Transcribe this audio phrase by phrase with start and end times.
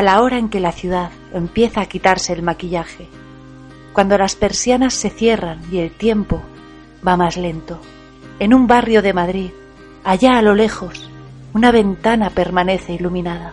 [0.00, 3.06] a la hora en que la ciudad empieza a quitarse el maquillaje,
[3.92, 6.42] cuando las persianas se cierran y el tiempo
[7.06, 7.78] va más lento.
[8.38, 9.50] En un barrio de Madrid,
[10.02, 11.10] allá a lo lejos,
[11.52, 13.52] una ventana permanece iluminada.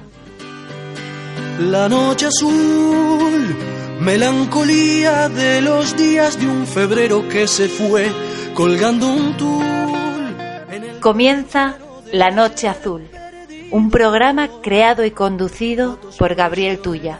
[1.60, 3.54] La noche azul,
[4.00, 8.10] melancolía de los días de un febrero que se fue
[8.54, 9.66] colgando un tul.
[11.02, 11.78] Comienza
[12.14, 13.10] La Noche Azul,
[13.72, 17.20] un programa creado y conducido por Gabriel Tuya,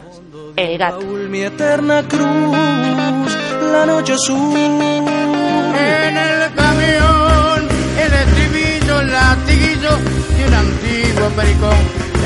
[0.56, 1.00] el gato.
[1.00, 3.36] Mi eterna cruz,
[3.72, 4.56] la noche azul.
[4.56, 9.90] En el camión, el estribillo, el latiguillo
[10.38, 11.76] y un antiguo pericón.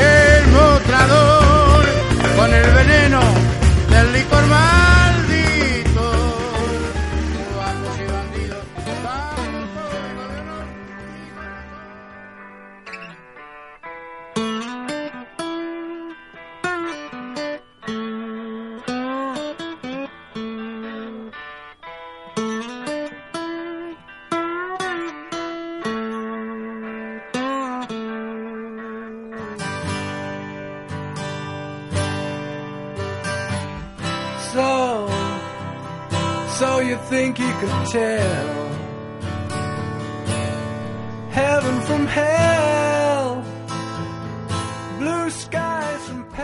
[0.00, 1.84] El mostrador
[2.36, 3.20] con el veneno
[3.90, 4.91] del licor maldito.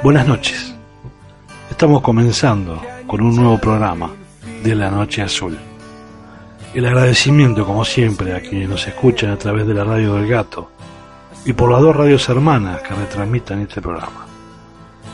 [0.02, 0.74] Buenas noches.
[1.70, 4.12] Estamos comenzando con un nuevo programa
[4.62, 5.58] de La Noche Azul.
[6.72, 10.70] El agradecimiento, como siempre, a quienes nos escuchan a través de la radio del gato
[11.44, 14.27] y por las dos radios hermanas que retransmitan este programa.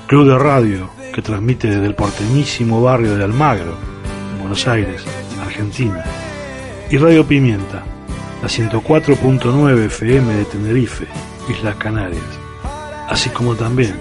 [0.06, 3.74] Club de Radio, que transmite desde el porteñísimo barrio de Almagro,
[4.34, 5.02] en Buenos Aires,
[5.54, 6.04] Argentina.
[6.90, 7.84] Y Radio Pimienta,
[8.42, 11.06] la 104.9 FM de Tenerife,
[11.48, 12.24] Islas Canarias.
[13.08, 13.94] Así como también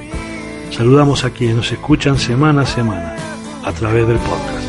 [0.71, 3.15] saludamos a quienes nos escuchan semana a semana
[3.63, 4.63] a través del podcast.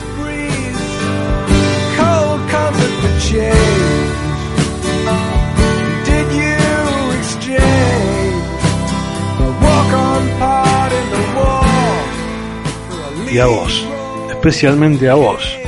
[13.33, 13.85] Y a vos,
[14.31, 15.64] especialmente a vos,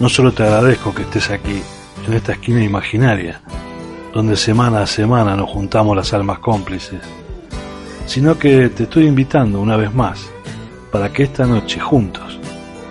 [0.00, 1.62] no solo te agradezco que estés aquí,
[2.06, 3.40] en esta esquina imaginaria,
[4.12, 7.00] donde semana a semana nos juntamos las almas cómplices,
[8.06, 10.30] sino que te estoy invitando una vez más
[10.90, 12.38] para que esta noche juntos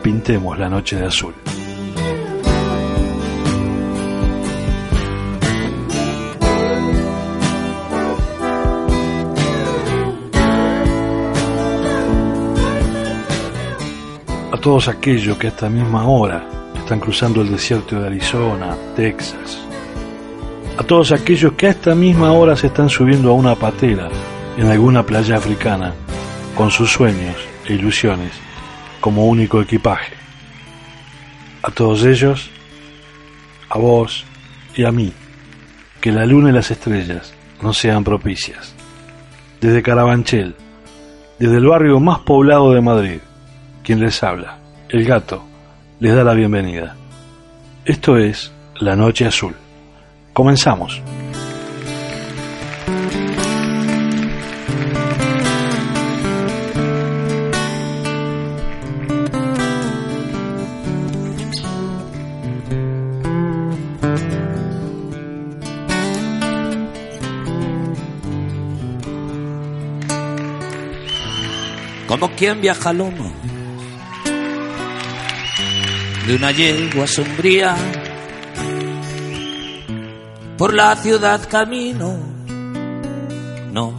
[0.01, 1.33] pintemos la noche de azul.
[14.51, 16.60] a todos aquellos que a esta misma hora
[16.99, 19.65] cruzando el desierto de Arizona, Texas,
[20.77, 24.09] a todos aquellos que a esta misma hora se están subiendo a una patera
[24.57, 25.93] en alguna playa africana
[26.55, 27.35] con sus sueños
[27.65, 28.31] e ilusiones
[28.99, 30.13] como único equipaje.
[31.63, 32.49] A todos ellos,
[33.69, 34.25] a vos
[34.75, 35.13] y a mí,
[35.99, 38.73] que la luna y las estrellas no sean propicias.
[39.59, 40.55] Desde Carabanchel,
[41.37, 43.19] desde el barrio más poblado de Madrid,
[43.83, 44.59] quien les habla,
[44.89, 45.43] el gato,
[46.01, 46.95] les da la bienvenida.
[47.85, 49.55] Esto es La Noche Azul.
[50.33, 50.99] Comenzamos.
[72.07, 73.31] como quien viaja lomo
[76.27, 77.75] de una yegua sombría.
[80.57, 82.17] Por la ciudad camino,
[83.71, 83.93] no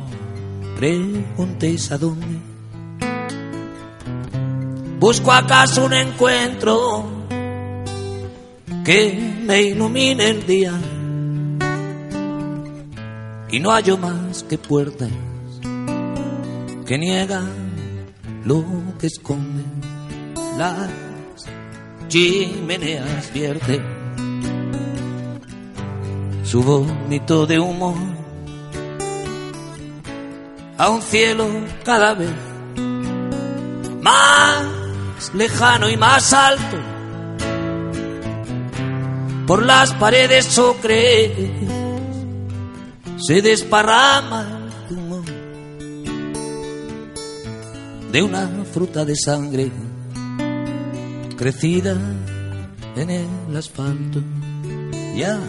[0.77, 2.39] preguntéis a dónde.
[4.99, 7.05] Busco acaso un encuentro
[8.85, 10.73] que me ilumine el día.
[13.51, 15.11] Y no hallo más que puertas
[16.87, 17.51] que niegan
[18.45, 18.65] lo
[18.99, 19.67] que esconden
[20.57, 21.12] las
[22.13, 23.81] chimeneas vierte
[26.45, 27.97] su vómito de humo
[30.77, 31.49] a un cielo
[31.83, 32.35] cada vez
[34.03, 36.77] más lejano y más alto.
[39.47, 41.31] Por las paredes ocres
[43.27, 45.23] se desparrama el humo
[48.13, 49.92] de una fruta de sangre
[51.43, 51.97] crecida
[52.95, 54.23] en el asfalto.
[55.17, 55.41] Ya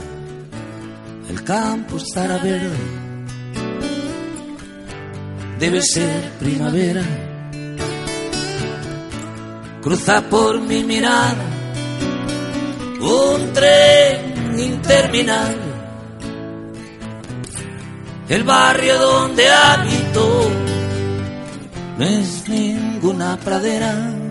[1.29, 2.79] el campo estará verde,
[5.59, 7.03] debe ser primavera.
[9.83, 11.45] cruza por mi mirada
[12.99, 15.73] un tren interminable.
[18.29, 20.49] El barrio donde habito
[21.99, 24.22] no es ninguna pradera,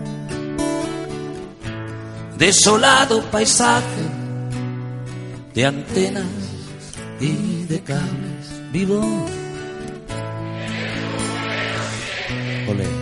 [2.42, 4.02] desolado paisaje
[5.54, 6.26] de antenas
[7.20, 8.72] y de cables.
[8.72, 9.00] Vivo.
[12.68, 13.01] Olé.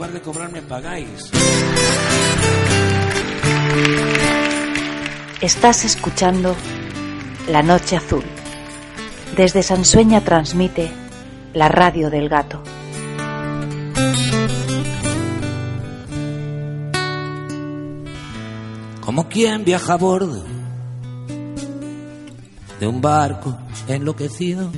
[0.00, 1.30] Lugar de cobrarme, pagáis.
[5.42, 6.56] Estás escuchando
[7.50, 8.24] La Noche Azul.
[9.36, 10.90] Desde Sansueña transmite
[11.52, 12.62] la radio del gato.
[19.02, 20.46] Como quien viaja a bordo
[22.80, 23.54] de un barco
[23.86, 24.70] enloquecido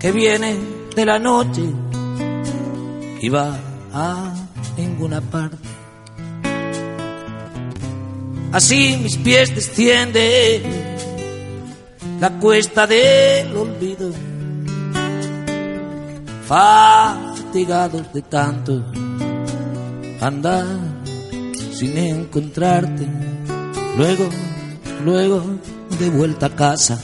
[0.00, 0.56] que viene
[0.96, 1.62] de la noche
[3.28, 3.56] va
[3.92, 4.34] a
[4.76, 5.56] ninguna parte.
[8.52, 10.62] Así mis pies descienden
[12.20, 14.12] la cuesta del olvido,
[16.46, 18.84] fatigados de tanto
[20.20, 20.66] andar
[21.72, 23.08] sin encontrarte.
[23.96, 24.28] Luego,
[25.04, 25.42] luego
[25.98, 27.00] de vuelta a casa.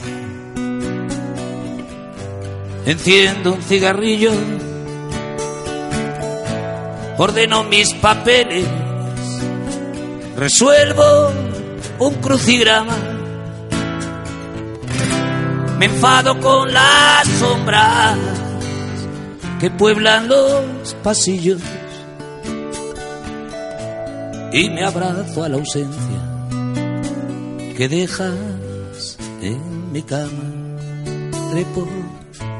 [2.85, 4.31] Enciendo un cigarrillo,
[7.19, 8.65] ordeno mis papeles,
[10.37, 11.31] resuelvo
[11.99, 12.95] un crucigrama.
[15.77, 18.17] Me enfado con las sombras
[19.59, 21.61] que pueblan los pasillos
[24.53, 26.19] y me abrazo a la ausencia
[27.75, 30.29] que dejas en mi cama.
[31.51, 31.87] Trepo,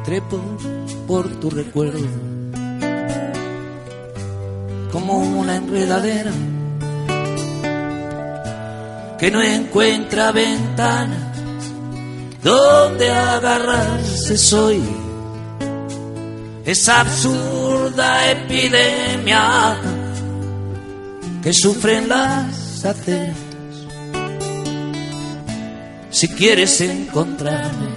[0.03, 0.41] trepo
[1.07, 2.38] por tu recuerdo
[4.91, 6.31] como una enredadera
[9.17, 11.37] que no encuentra ventanas
[12.41, 14.81] donde agarrarse soy
[16.65, 19.75] esa absurda epidemia
[21.41, 23.35] que sufren las aceras.
[26.11, 27.87] Si quieres encontrarme,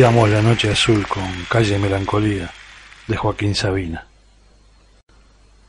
[0.00, 2.50] La noche azul con Calle Melancolía
[3.06, 4.06] de Joaquín Sabina.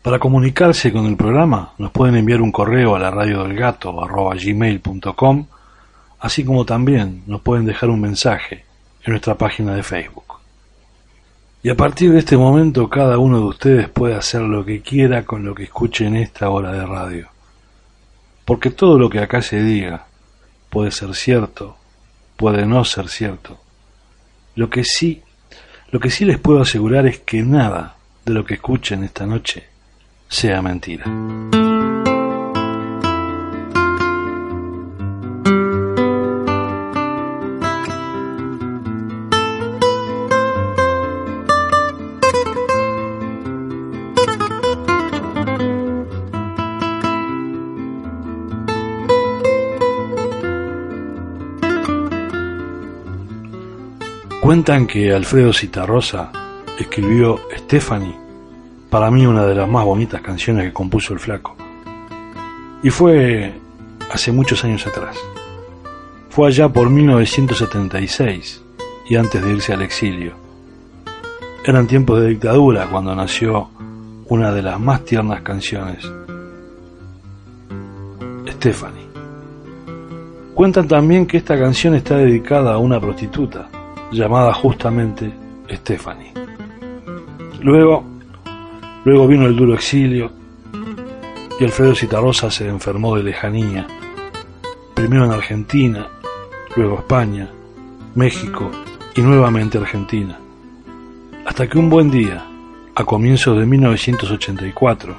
[0.01, 3.93] Para comunicarse con el programa nos pueden enviar un correo a la radio del gato
[3.93, 5.45] gmail.com
[6.21, 8.63] así como también nos pueden dejar un mensaje
[9.03, 10.39] en nuestra página de Facebook.
[11.61, 15.25] Y a partir de este momento cada uno de ustedes puede hacer lo que quiera
[15.25, 17.27] con lo que escuche en esta hora de radio.
[18.45, 20.07] Porque todo lo que acá se diga
[20.69, 21.75] puede ser cierto,
[22.37, 23.62] puede no ser cierto.
[24.55, 25.21] Lo que sí,
[25.91, 27.95] lo que sí les puedo asegurar es que nada
[28.25, 29.63] de lo que escuchen esta noche
[30.27, 31.05] sea mentira.
[54.63, 56.31] Cuentan que Alfredo Citarrosa
[56.79, 58.15] escribió Stephanie,
[58.89, 61.57] para mí una de las más bonitas canciones que compuso el flaco.
[62.81, 63.53] Y fue
[64.09, 65.17] hace muchos años atrás.
[66.29, 68.63] Fue allá por 1976
[69.09, 70.31] y antes de irse al exilio.
[71.65, 73.67] Eran tiempos de dictadura cuando nació
[74.29, 76.09] una de las más tiernas canciones.
[78.47, 79.09] Stephanie.
[80.53, 83.67] Cuentan también que esta canción está dedicada a una prostituta,
[84.13, 85.33] llamada justamente
[85.69, 86.31] Stephanie.
[87.61, 88.03] Luego,
[89.05, 90.31] luego vino el duro exilio
[91.59, 93.87] y Alfredo Citarrosa se enfermó de lejanía,
[94.93, 96.07] primero en Argentina,
[96.75, 97.49] luego España,
[98.15, 98.69] México
[99.15, 100.39] y nuevamente Argentina.
[101.45, 102.45] Hasta que un buen día,
[102.95, 105.15] a comienzos de 1984,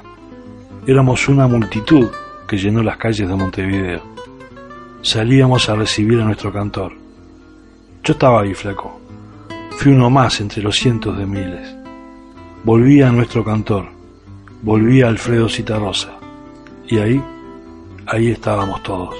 [0.87, 2.07] éramos una multitud
[2.47, 4.01] que llenó las calles de Montevideo.
[5.01, 7.04] Salíamos a recibir a nuestro cantor.
[8.05, 8.99] Yo estaba ahí, flaco.
[9.77, 11.75] Fui uno más entre los cientos de miles.
[12.63, 13.87] Volvía a nuestro cantor.
[14.61, 16.11] Volvía Alfredo Citarrosa.
[16.87, 17.19] Y ahí,
[18.05, 19.15] ahí estábamos todos.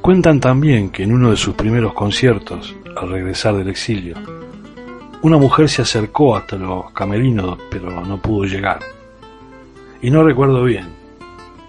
[0.00, 4.16] Cuentan también que en uno de sus primeros conciertos, al regresar del exilio,
[5.22, 8.80] una mujer se acercó hasta los camerinos, pero no pudo llegar.
[10.02, 10.86] Y no recuerdo bien,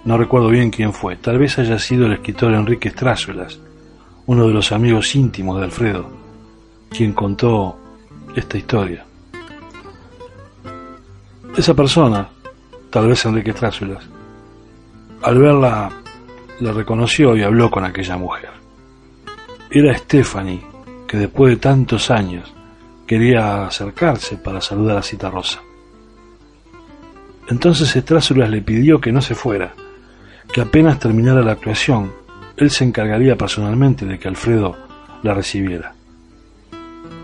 [0.05, 3.59] no recuerdo bien quién fue, tal vez haya sido el escritor Enrique Estrázuelas,
[4.25, 6.09] uno de los amigos íntimos de Alfredo,
[6.89, 7.77] quien contó
[8.35, 9.05] esta historia.
[11.55, 12.29] Esa persona,
[12.89, 14.03] tal vez Enrique Estrázuelas,
[15.21, 15.91] al verla
[16.59, 18.49] la reconoció y habló con aquella mujer.
[19.69, 20.70] Era Stephanie,
[21.11, 22.53] que después de tantos años
[23.05, 25.59] quería acercarse para saludar a Cita Rosa.
[27.49, 29.73] Entonces Estrázulas le pidió que no se fuera,
[30.53, 32.13] que apenas terminara la actuación,
[32.55, 34.77] él se encargaría personalmente de que Alfredo
[35.21, 35.93] la recibiera.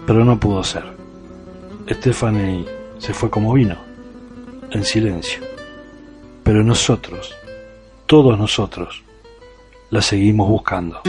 [0.06, 0.84] Pero no pudo ser.
[1.90, 2.66] Stephanie
[2.98, 3.78] se fue como vino,
[4.70, 5.40] en silencio.
[6.44, 7.34] Pero nosotros,
[8.06, 9.02] todos nosotros,
[9.92, 11.04] la seguimos buscando.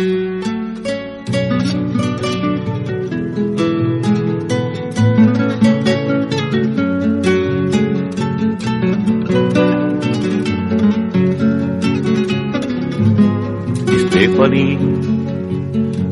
[14.18, 14.76] Stephanie,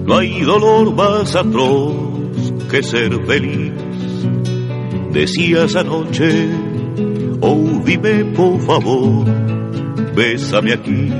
[0.07, 1.93] no hay dolor más atroz
[2.71, 3.73] que ser feliz.
[5.11, 6.49] Decías anoche,
[7.41, 9.27] oh dime por favor,
[10.15, 11.13] bésame aquí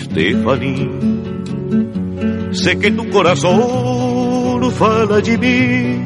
[0.00, 0.88] Stephanie.
[2.52, 6.00] Sé que tu corazón fala mí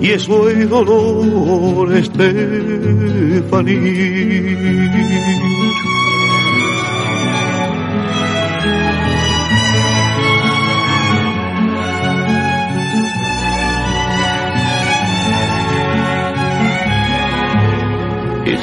[0.00, 3.02] y eso es dolor, Stephanie.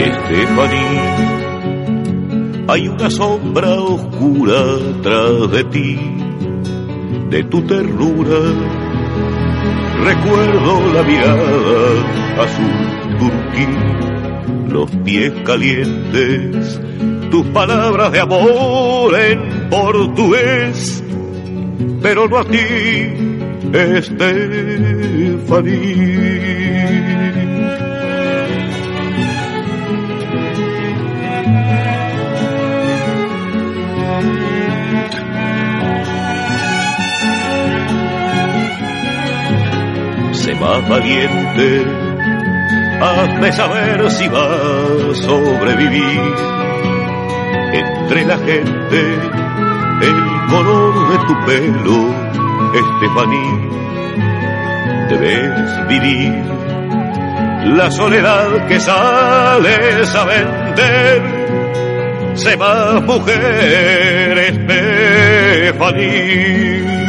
[0.00, 1.00] Stephanie.
[2.68, 4.64] Hay una sombra oscura
[5.02, 5.98] tras de ti,
[7.28, 8.38] de tu ternura.
[10.04, 13.66] Recuerdo la mirada azul turquí,
[14.72, 16.80] los pies calientes,
[17.30, 21.04] tus palabras de amor en portugués,
[22.00, 22.58] pero no a ti,
[23.72, 24.20] Estefaní.
[40.60, 41.84] Más valiente,
[43.00, 44.42] hazme saber si vas
[45.10, 46.34] a sobrevivir.
[47.72, 49.00] Entre la gente,
[50.02, 50.18] el
[50.50, 51.98] color de tu pelo,
[52.74, 53.48] Estefaní,
[55.08, 56.44] debes vivir.
[57.76, 61.22] La soledad que sales a vender,
[62.34, 64.38] se más mujer,
[65.70, 66.99] Estefaní.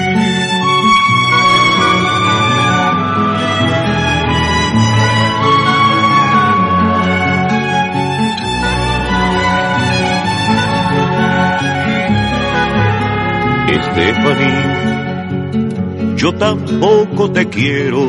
[16.22, 18.06] Yo tampoco te quiero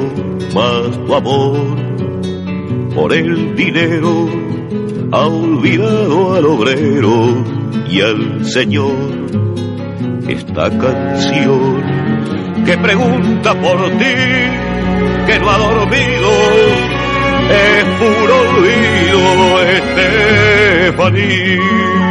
[0.54, 1.56] más tu amor.
[2.94, 4.28] Por el dinero
[5.12, 7.42] ha olvidado al obrero
[7.88, 8.92] y al Señor.
[10.28, 11.82] Esta canción
[12.66, 14.14] que pregunta por ti,
[15.26, 16.30] que no ha dormido,
[17.48, 19.62] es puro olvido,
[20.90, 22.01] Estefanía.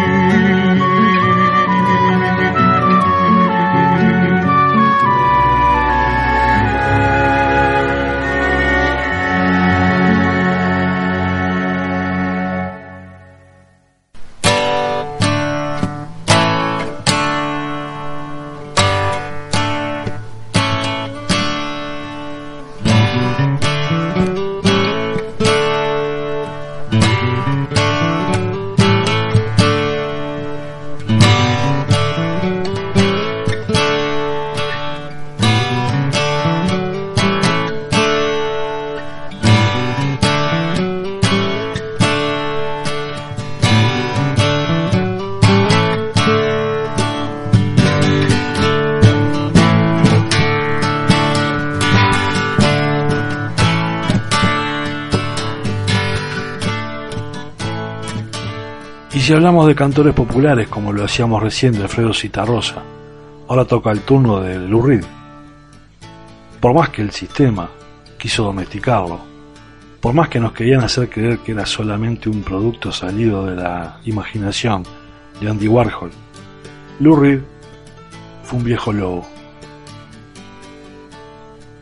[59.31, 62.83] Si hablamos de cantores populares como lo hacíamos recién de Alfredo Citarrosa,
[63.47, 65.05] ahora toca el turno de Lou Reed.
[66.59, 67.69] Por más que el sistema
[68.17, 69.21] quiso domesticarlo,
[70.01, 74.01] por más que nos querían hacer creer que era solamente un producto salido de la
[74.03, 74.83] imaginación
[75.39, 76.11] de Andy Warhol,
[76.99, 77.39] Lou Reed
[78.43, 79.25] fue un viejo lobo.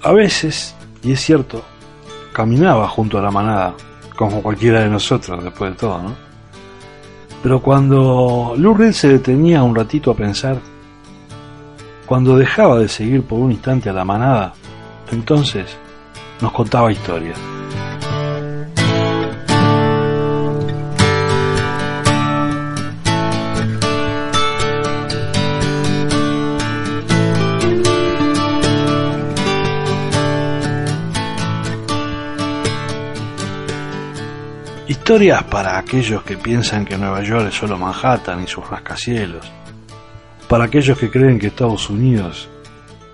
[0.04, 1.64] A veces, y es cierto,
[2.32, 3.74] caminaba junto a la manada,
[4.16, 6.29] como cualquiera de nosotros después de todo, ¿no?
[7.42, 10.60] Pero cuando Lourdes se detenía un ratito a pensar,
[12.06, 14.54] cuando dejaba de seguir por un instante a la manada,
[15.12, 15.78] entonces
[16.42, 17.38] nos contaba historias.
[34.90, 39.46] Historias para aquellos que piensan que Nueva York es solo Manhattan y sus rascacielos.
[40.48, 42.50] Para aquellos que creen que Estados Unidos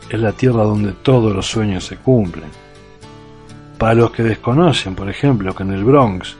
[0.09, 2.49] es la tierra donde todos los sueños se cumplen.
[3.77, 6.37] Para los que desconocen, por ejemplo, que en el Bronx,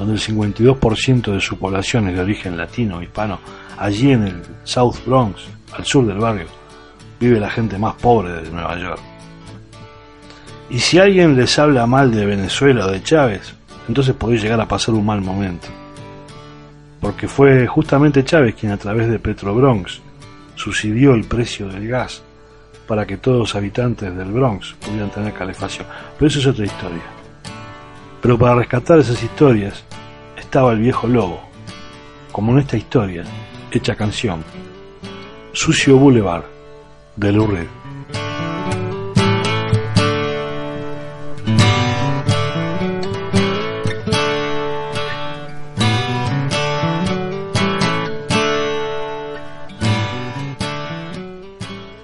[0.00, 3.38] donde el 52% de su población es de origen latino o hispano,
[3.78, 5.42] allí en el South Bronx,
[5.74, 6.48] al sur del barrio,
[7.20, 9.00] vive la gente más pobre de Nueva York.
[10.70, 13.55] Y si alguien les habla mal de Venezuela o de Chávez,
[13.88, 15.68] entonces podría llegar a pasar un mal momento.
[17.00, 20.00] Porque fue justamente Chávez quien a través de Petrobronx
[20.54, 22.22] subsidió el precio del gas
[22.86, 25.86] para que todos los habitantes del Bronx pudieran tener calefacción.
[26.16, 27.02] Pero eso es otra historia.
[28.22, 29.84] Pero para rescatar esas historias
[30.36, 31.40] estaba el viejo lobo,
[32.32, 33.24] como en esta historia,
[33.70, 34.42] hecha canción,
[35.52, 36.44] Sucio Boulevard,
[37.16, 37.85] de Lourdes.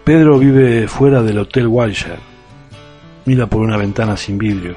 [0.04, 2.18] Pedro vive fuera del Hotel Wilshire.
[3.24, 4.74] Mira por una ventana sin vidrio.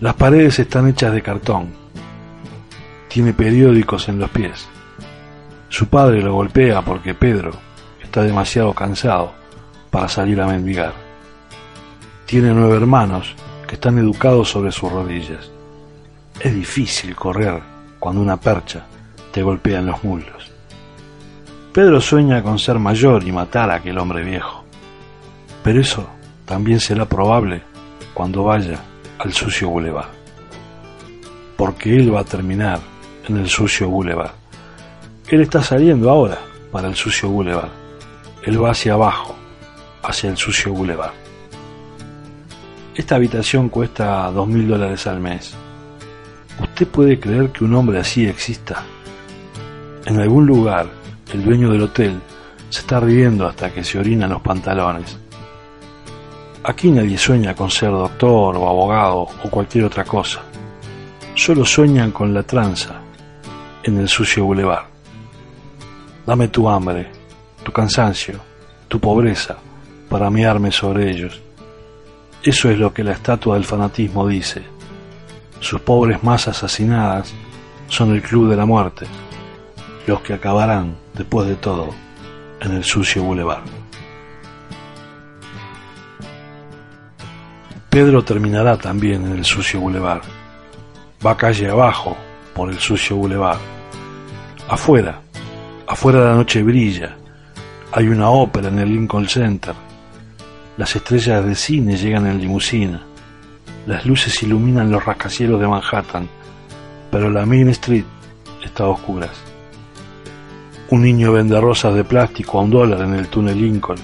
[0.00, 1.68] Las paredes están hechas de cartón.
[3.08, 4.66] Tiene periódicos en los pies.
[5.68, 7.52] Su padre lo golpea porque Pedro
[8.02, 9.34] está demasiado cansado
[9.90, 10.94] para salir a mendigar.
[12.24, 13.34] Tiene nueve hermanos
[13.66, 15.50] que están educados sobre sus rodillas.
[16.40, 17.60] Es difícil correr
[17.98, 18.86] cuando una percha
[19.32, 20.47] te golpea en los muslos.
[21.78, 24.64] Pedro sueña con ser mayor y matar a aquel hombre viejo.
[25.62, 26.08] Pero eso
[26.44, 27.62] también será probable
[28.14, 28.80] cuando vaya
[29.20, 30.08] al sucio boulevard.
[31.56, 32.80] Porque él va a terminar
[33.28, 34.32] en el sucio boulevard.
[35.28, 36.38] Él está saliendo ahora
[36.72, 37.70] para el sucio boulevard.
[38.42, 39.36] Él va hacia abajo,
[40.02, 41.14] hacia el sucio boulevard.
[42.96, 45.54] Esta habitación cuesta dos mil dólares al mes.
[46.60, 48.82] ¿Usted puede creer que un hombre así exista?
[50.06, 50.97] En algún lugar
[51.32, 52.20] el dueño del hotel
[52.70, 55.18] se está riendo hasta que se orina en los pantalones.
[56.64, 60.42] Aquí nadie sueña con ser doctor o abogado o cualquier otra cosa.
[61.34, 63.00] Solo sueñan con la tranza
[63.82, 64.86] en el sucio bulevar.
[66.26, 67.10] Dame tu hambre,
[67.62, 68.40] tu cansancio,
[68.88, 69.56] tu pobreza
[70.08, 71.40] para mearme sobre ellos.
[72.42, 74.62] Eso es lo que la estatua del fanatismo dice.
[75.60, 77.32] Sus pobres masas asesinadas
[77.88, 79.06] son el club de la muerte
[80.08, 81.90] los que acabarán, después de todo,
[82.60, 83.64] en el sucio boulevard.
[87.90, 90.20] Pedro terminará también en el sucio bulevar.
[91.26, 92.16] Va calle abajo
[92.54, 93.56] por el sucio bulevar.
[94.68, 95.20] Afuera,
[95.86, 97.16] afuera la noche brilla.
[97.90, 99.74] Hay una ópera en el Lincoln Center.
[100.76, 103.02] Las estrellas de cine llegan en limusina.
[103.86, 106.28] Las luces iluminan los rascacielos de Manhattan,
[107.10, 108.04] pero la Main Street
[108.62, 109.57] está a oscuras.
[110.90, 113.98] Un niño vende rosas de plástico a un dólar en el túnel Lincoln.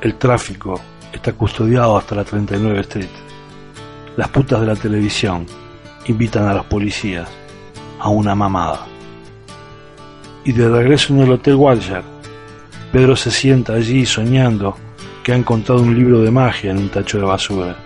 [0.00, 0.80] El tráfico
[1.12, 3.08] está custodiado hasta la 39 Street.
[4.16, 5.46] Las putas de la televisión
[6.06, 7.28] invitan a los policías
[7.98, 8.86] a una mamada.
[10.44, 12.04] Y de regreso en el Hotel Walshire,
[12.92, 14.76] Pedro se sienta allí soñando
[15.24, 17.76] que ha encontrado un libro de magia en un tacho de basura.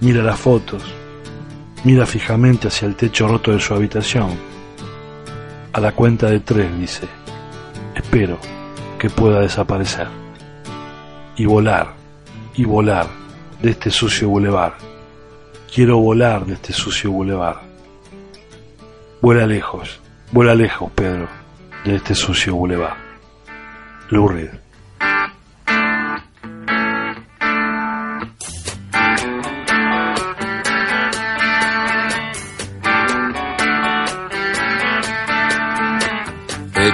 [0.00, 0.82] Mira las fotos,
[1.84, 4.57] mira fijamente hacia el techo roto de su habitación.
[5.72, 7.06] A la cuenta de tres dice,
[7.94, 8.38] espero
[8.98, 10.08] que pueda desaparecer
[11.36, 11.94] y volar
[12.54, 13.06] y volar
[13.62, 14.74] de este sucio bulevar.
[15.72, 17.60] Quiero volar de este sucio bulevar.
[19.20, 20.00] Vuela lejos,
[20.32, 21.28] vuela lejos, Pedro,
[21.84, 22.96] de este sucio bulevar.
[24.10, 24.28] Lou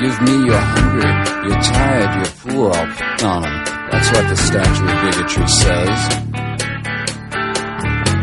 [0.00, 1.12] Give me your hungry,
[1.44, 2.88] you're tired, you're poor, I'll
[3.28, 3.64] on 'em.
[3.92, 6.00] That's what the statue of bigotry says.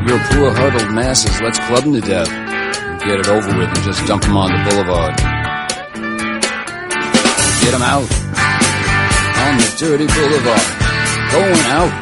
[0.08, 2.32] Your poor huddled masses, let's club 'em to death.
[2.32, 5.18] And get it over with and just dump 'em on the boulevard.
[7.62, 8.10] Get 'em out
[9.46, 10.68] on the dirty boulevard.
[11.32, 11.94] Going out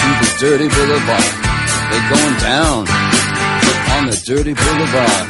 [0.00, 1.30] to the dirty boulevard.
[1.90, 2.88] They're going down
[3.94, 5.26] on the dirty boulevard.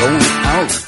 [0.00, 0.87] Going out.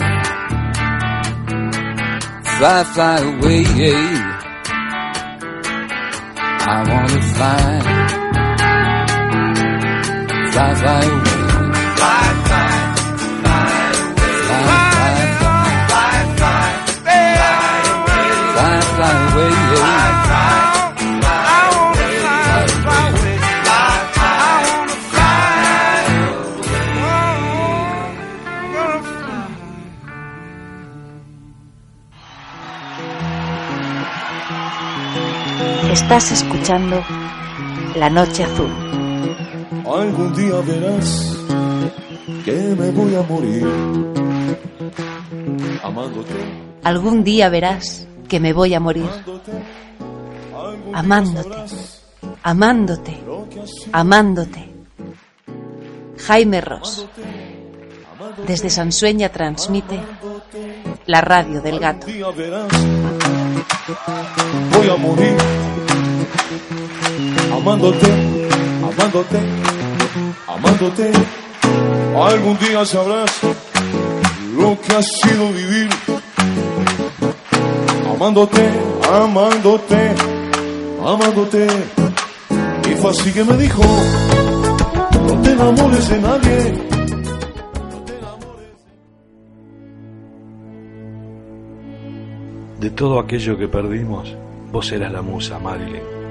[2.58, 3.63] Fly, fly away.
[6.68, 7.63] I wanna fly.
[10.52, 11.39] Fly, fly away.
[12.00, 12.72] Fly, fly,
[13.41, 13.63] fly
[14.02, 14.34] away.
[14.48, 14.70] Fly,
[15.39, 16.63] fly, Fly, fly,
[17.15, 18.28] fly away.
[18.56, 19.64] fly, fly away.
[36.06, 37.04] Estás escuchando
[37.96, 38.70] La Noche Azul.
[39.91, 41.36] Algún día verás
[42.46, 43.68] que me voy a morir
[45.82, 46.36] amándote,
[46.84, 49.10] Algún día verás que me voy a morir
[50.94, 51.58] amándote,
[52.44, 53.24] amándote,
[53.91, 54.74] amándote.
[56.20, 57.08] Jaime Ross.
[58.46, 60.00] Desde Sansueña transmite
[61.08, 62.06] la radio del gato.
[64.72, 65.75] voy a morir
[67.65, 68.08] amándote,
[68.84, 69.39] amándote,
[70.47, 71.12] amándote.
[72.15, 73.32] Algún día sabrás
[74.56, 75.89] lo que ha sido vivir
[78.08, 78.69] amándote,
[79.12, 80.15] amándote,
[81.04, 81.67] amándote.
[82.88, 83.82] Y fue así que me dijo,
[85.28, 86.86] no te enamores de nadie.
[92.80, 94.36] De todo aquello que perdimos,
[94.71, 96.25] vos eras la musa, Marilyn.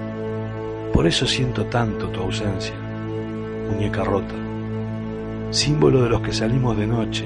[0.94, 2.76] Por eso siento tanto tu ausencia,
[3.68, 4.36] muñeca rota,
[5.50, 7.24] símbolo de los que salimos de noche,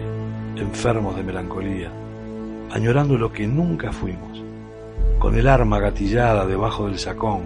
[0.56, 1.92] enfermos de melancolía,
[2.70, 4.42] añorando lo que nunca fuimos,
[5.18, 7.42] con el arma gatillada debajo del sacón,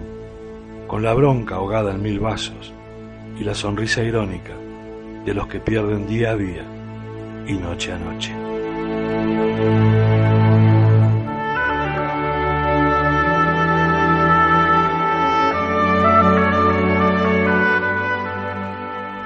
[0.87, 2.71] con la bronca ahogada en mil vasos
[3.37, 4.53] y la sonrisa irónica
[5.25, 6.63] de los que pierden día a día
[7.45, 8.31] y noche a noche.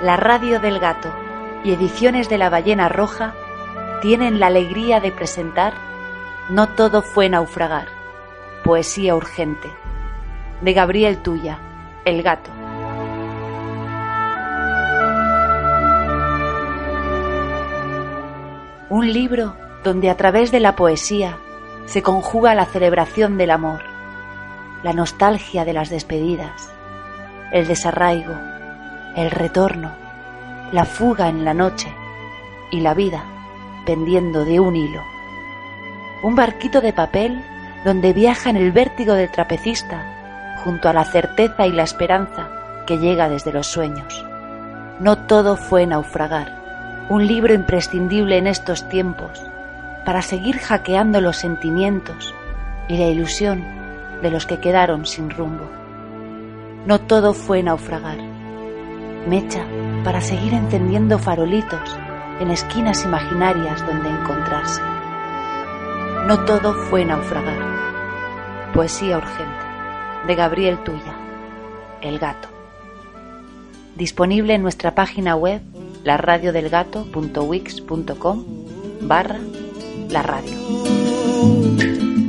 [0.08, 1.14] La radio del gato
[1.66, 3.34] y ediciones de la ballena roja
[4.02, 5.74] tienen la alegría de presentar
[6.48, 7.90] No todo fue naufragar,
[8.64, 9.68] poesía urgente,
[10.62, 11.60] de Gabriel Tuya,
[12.06, 12.50] El gato.
[18.90, 21.38] Un libro donde a través de la poesía
[21.86, 23.82] se conjuga la celebración del amor,
[24.84, 26.72] la nostalgia de las despedidas,
[27.52, 28.57] el desarraigo,
[29.18, 29.92] el retorno,
[30.72, 31.92] la fuga en la noche
[32.72, 33.24] y la vida
[33.84, 35.02] pendiendo de un hilo.
[36.22, 37.44] Un barquito de papel
[37.84, 42.50] donde viaja en el vértigo del trapecista junto a la certeza y la esperanza
[42.86, 44.24] que llega desde los sueños.
[45.00, 49.42] No todo fue naufragar, un libro imprescindible en estos tiempos
[50.06, 52.36] para seguir hackeando los sentimientos
[52.88, 53.64] y la ilusión
[54.22, 55.68] de los que quedaron sin rumbo.
[56.86, 58.37] No todo fue naufragar,
[59.28, 59.66] mecha
[60.04, 61.98] para seguir encendiendo farolitos
[62.40, 64.82] en esquinas imaginarias donde encontrarse.
[66.28, 67.78] No todo fue naufragar.
[68.74, 69.68] Poesía urgente
[70.28, 71.16] de Gabriel Tuya,
[72.02, 72.50] El gato.
[73.96, 75.62] Disponible en nuestra página web
[76.04, 78.46] laradiodelgato.wix.com
[79.02, 79.40] barra
[80.10, 80.54] la radio.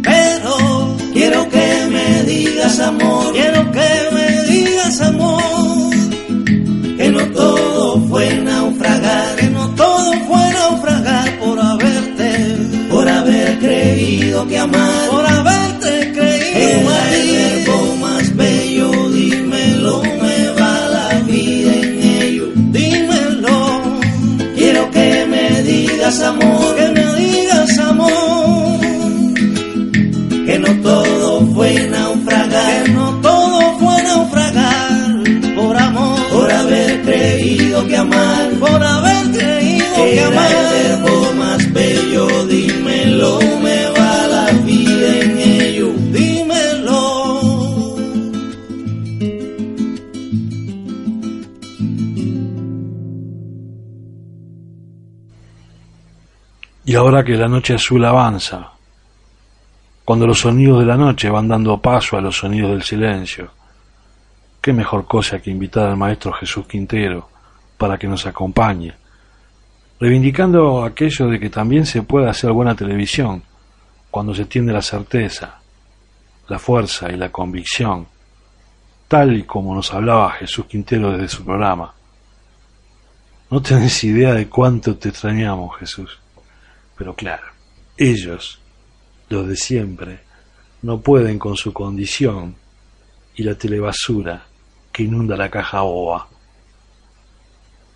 [0.03, 5.43] Pero quiero que me digas amor, quiero que me digas amor,
[7.19, 12.57] no todo fue naufragar, no todo fue naufragar por haberte,
[12.91, 15.18] por haber creído que amar,
[56.99, 58.73] ahora que la noche azul avanza,
[60.05, 63.51] cuando los sonidos de la noche van dando paso a los sonidos del silencio,
[64.61, 67.29] qué mejor cosa que invitar al maestro Jesús Quintero
[67.77, 68.95] para que nos acompañe,
[70.01, 73.45] reivindicando aquello de que también se puede hacer buena televisión
[74.11, 75.61] cuando se tiene la certeza,
[76.49, 78.09] la fuerza y la convicción,
[79.07, 81.95] tal y como nos hablaba Jesús Quintero desde su programa.
[83.51, 86.19] No tenés idea de cuánto te extrañamos, Jesús.
[86.99, 87.47] Pero claro,
[87.97, 88.61] ellos,
[89.29, 90.21] los de siempre,
[90.83, 92.57] no pueden con su condición
[93.37, 94.47] y la telebasura
[94.93, 96.27] que inunda la caja boba.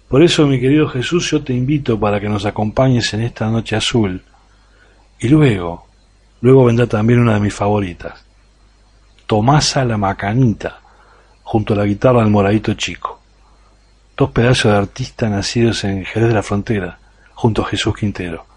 [0.08, 3.74] Por eso, mi querido Jesús, yo te invito para que nos acompañes en esta noche
[3.74, 4.22] azul.
[5.18, 5.86] Y luego,
[6.40, 8.24] luego vendrá también una de mis favoritas,
[9.26, 10.80] Tomasa la Macanita,
[11.42, 13.20] junto a la guitarra del Moradito Chico.
[14.16, 16.98] Dos pedazos de artistas nacidos en Jerez de la Frontera,
[17.34, 18.51] junto a Jesús Quintero.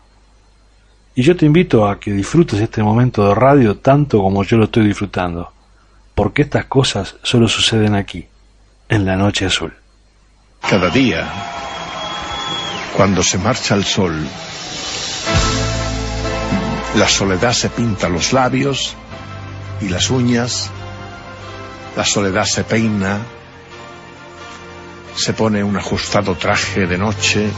[1.18, 4.66] Y yo te invito a que disfrutes este momento de radio tanto como yo lo
[4.66, 5.54] estoy disfrutando,
[6.14, 8.28] porque estas cosas solo suceden aquí,
[8.90, 9.74] en la noche azul.
[10.70, 11.26] Cada día,
[12.98, 14.14] cuando se marcha el sol,
[16.96, 18.94] la soledad se pinta los labios
[19.80, 20.70] y las uñas,
[21.96, 23.20] la soledad se peina,
[25.16, 27.50] se pone un ajustado traje de noche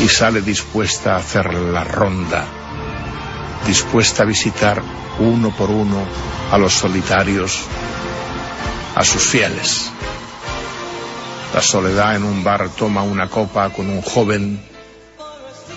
[0.00, 2.46] y sale dispuesta a hacer la ronda,
[3.68, 4.82] dispuesta a visitar
[5.18, 6.02] uno por uno
[6.50, 7.60] a los solitarios,
[8.94, 9.90] a sus fieles.
[11.52, 14.58] La soledad en un bar toma una copa con un joven.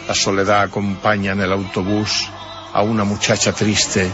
[0.07, 2.29] La soledad acompaña en el autobús
[2.73, 4.09] a una muchacha triste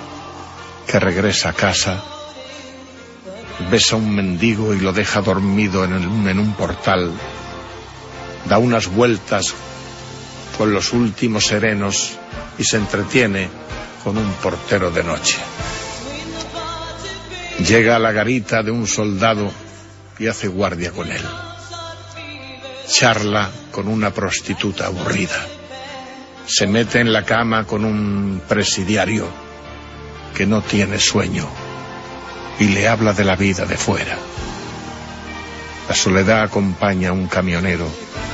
[0.87, 2.03] que regresa a casa.
[3.69, 7.11] Besa a un mendigo y lo deja dormido en, en un portal.
[8.49, 9.53] Da unas vueltas
[10.57, 12.17] con los últimos serenos
[12.57, 13.49] y se entretiene
[14.03, 15.37] con un portero de noche.
[17.67, 19.51] Llega a la garita de un soldado
[20.19, 21.21] y hace guardia con él.
[22.89, 25.45] Charla con una prostituta aburrida.
[26.45, 29.27] Se mete en la cama con un presidiario
[30.35, 31.47] que no tiene sueño
[32.59, 34.17] y le habla de la vida de fuera.
[35.89, 37.87] La soledad acompaña a un camionero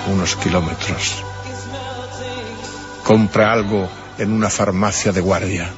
[0.07, 1.23] unos kilómetros.
[3.03, 5.69] Compra algo en una farmacia de guardia.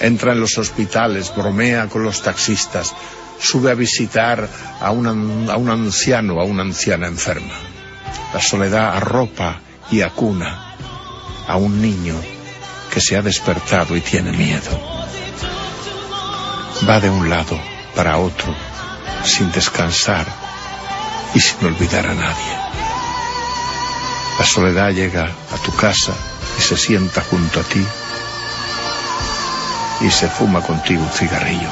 [0.00, 2.94] Entra en los hospitales, bromea con los taxistas,
[3.40, 4.48] sube a visitar
[4.80, 7.54] a un, a un anciano, a una anciana enferma.
[8.34, 10.74] La soledad arropa y acuna
[11.46, 12.14] a un niño
[12.92, 14.70] que se ha despertado y tiene miedo.
[16.88, 17.58] Va de un lado
[17.94, 18.54] para otro,
[19.24, 20.26] sin descansar
[21.34, 22.65] y sin olvidar a nadie.
[24.38, 26.12] La soledad llega a tu casa
[26.58, 27.84] y se sienta junto a ti
[30.02, 31.70] y se fuma contigo un cigarrillo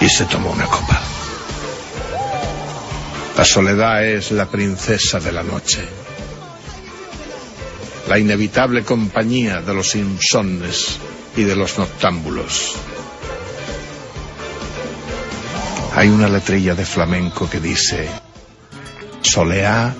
[0.00, 1.00] y se toma una copa.
[3.36, 5.84] La soledad es la princesa de la noche,
[8.08, 10.98] la inevitable compañía de los insomnes
[11.36, 12.74] y de los noctámbulos.
[15.96, 18.08] Hay una letrilla de flamenco que dice,
[19.22, 19.94] soleá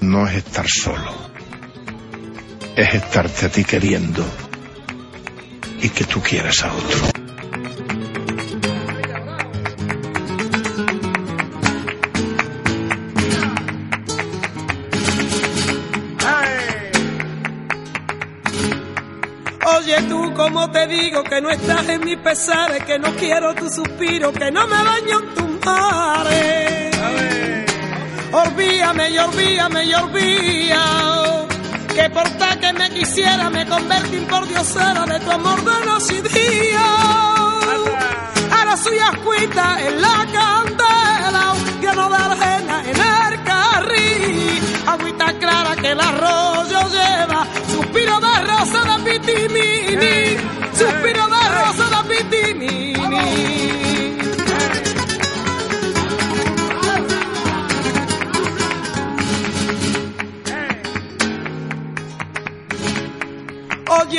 [0.00, 1.12] no es estar solo,
[2.76, 4.24] es estarte a ti queriendo
[5.80, 7.18] y que tú quieras a otro.
[19.76, 23.68] Oye tú, como te digo que no estás en mis pesares, que no quiero tu
[23.68, 26.67] suspiro, que no me baño en tus mares.
[28.38, 29.92] Olvídame y olvídame y
[31.92, 35.86] que por tal que me quisiera me convertí en por diosera de tu amor de
[35.86, 36.86] noche y día.
[38.56, 44.62] Ahora soy ascuita en la candela, lleno de arena en el carril.
[44.86, 50.36] Agüita clara que el arroyo lleva, suspiro de rosa de pitimini,
[50.78, 53.87] suspiro de rosa de pitimini.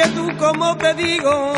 [0.01, 1.53] Oye tú, como te digo,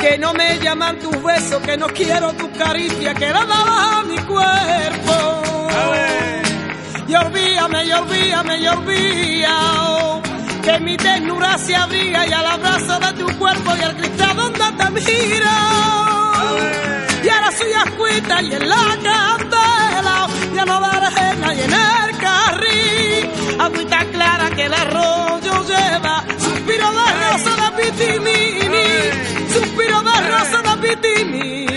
[0.00, 4.02] que no me llaman tus besos, que no quiero tu caricia, que la dabas a
[4.04, 5.42] mi cuerpo.
[7.06, 10.22] Y olvídame, y olvídame, y olvídame,
[10.64, 14.72] que mi ternura se abriga y al abrazo de tu cuerpo y al cristal donde
[14.78, 15.50] te miro.
[17.22, 19.25] Y ahora soy ascuita y en la candela,
[24.56, 28.88] que el arroyo lleva, suspiro de rosa de pitimini,
[29.52, 31.76] suspiro de rosa de pitimini.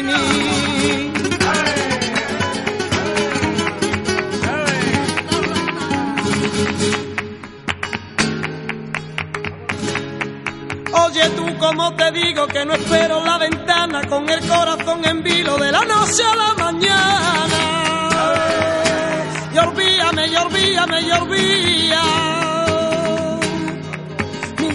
[10.94, 15.58] Oye tú, como te digo que no espero la ventana con el corazón en vilo
[15.58, 17.60] de la noche a la mañana.
[19.54, 22.29] Y olvídame, y olvídame, y olvídame.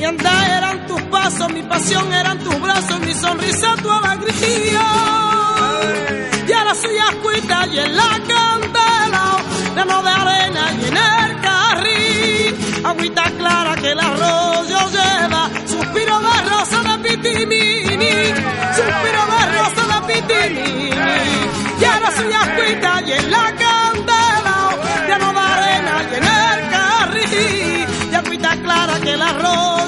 [0.05, 4.85] Mi andar eran tus pasos, mi pasión eran tus brazos, mi sonrisa tu alegría.
[6.47, 9.39] Y ahora soy ascuita y en la candela,
[9.75, 12.85] lleno de arena y en el carril.
[12.85, 18.15] Agüita clara que el arroyo lleva, suspiro de rosa de pitimini,
[18.77, 20.91] suspiro de rosa de pitimini.
[21.81, 24.57] Y ahora soy ascuita y en la candela,
[25.09, 27.89] lleno de arena y en el carril.
[28.13, 29.84] Y agüita clara que el arroyo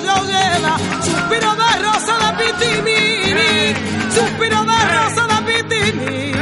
[4.47, 6.33] suspiro de rosa de pitimini.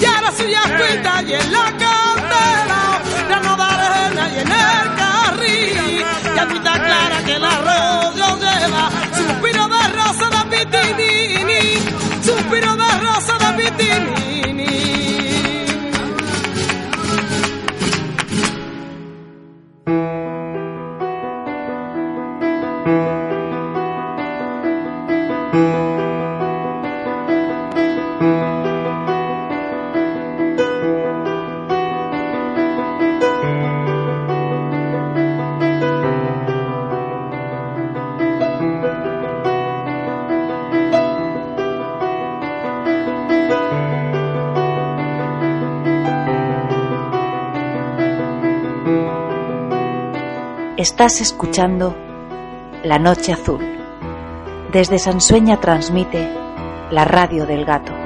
[0.00, 6.04] Y ahora soy ascuita y en la candela, lleno de arena y en el carril.
[6.34, 11.62] Y agüita clara que el arroyo lleva, suspiro de rosa de pitimini,
[12.22, 14.23] suspiro de rosa de pitimini.
[50.84, 51.96] Estás escuchando
[52.82, 53.58] La Noche Azul.
[54.70, 56.28] Desde Sansueña transmite
[56.90, 58.03] la radio del gato.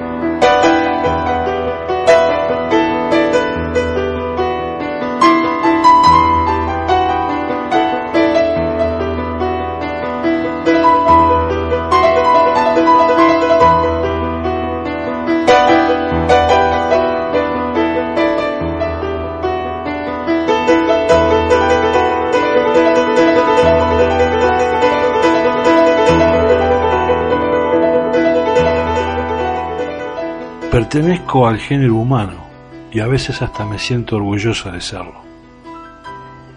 [30.91, 32.47] Pertenezco al género humano
[32.91, 35.21] y a veces hasta me siento orgulloso de serlo.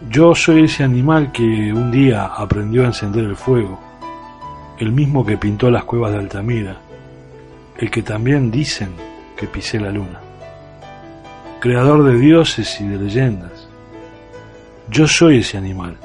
[0.08, 3.78] Yo soy ese animal que un día aprendió a encender el fuego,
[4.78, 6.78] el mismo que pintó las cuevas de Altamira,
[7.76, 8.92] el que también dicen
[9.36, 10.20] que pisé la luna.
[11.60, 13.68] Creador de dioses y de leyendas.
[14.88, 15.98] Yo soy ese animal.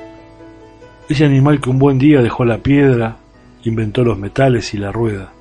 [1.08, 3.16] Ese animal que un buen día dejó la piedra,
[3.64, 5.32] inventó los metales y la rueda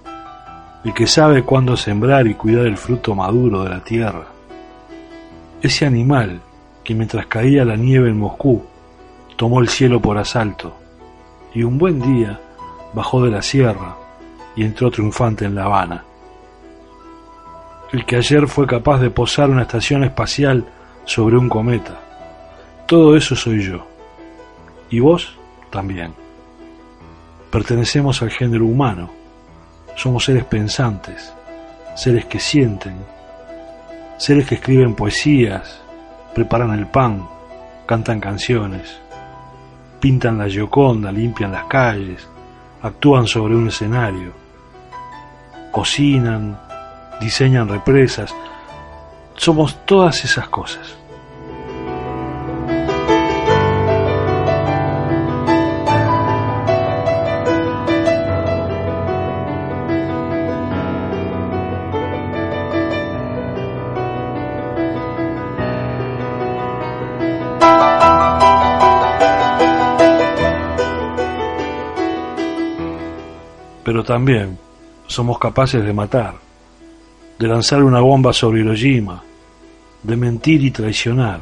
[0.87, 4.27] el que sabe cuándo sembrar y cuidar el fruto maduro de la tierra.
[5.61, 6.41] Ese animal
[6.85, 8.63] que mientras caía la nieve en Moscú,
[9.35, 10.77] tomó el cielo por asalto,
[11.53, 12.41] y un buen día
[12.95, 13.97] bajó de la sierra
[14.55, 16.05] y entró triunfante en La Habana.
[17.91, 20.65] El que ayer fue capaz de posar una estación espacial
[21.05, 22.01] sobre un cometa.
[22.87, 23.85] Todo eso soy yo.
[24.89, 25.37] Y vos
[25.69, 26.15] también.
[27.51, 29.26] Pertenecemos al género humano
[29.97, 31.33] somos seres pensantes,
[31.97, 32.95] seres que sienten,
[34.19, 35.81] seres que escriben poesías,
[36.35, 37.27] preparan el pan,
[37.87, 39.01] cantan canciones,
[39.99, 42.29] pintan la gioconda, limpian las calles,
[42.83, 44.33] actúan sobre un escenario,
[45.73, 46.59] cocinan,
[47.21, 48.35] diseñan represas.
[49.35, 50.96] Somos todas esas cosas.
[74.07, 74.59] También
[75.07, 76.37] somos capaces de matar,
[77.39, 79.23] de lanzar una bomba sobre Hiroshima,
[80.03, 81.41] de mentir y traicionar,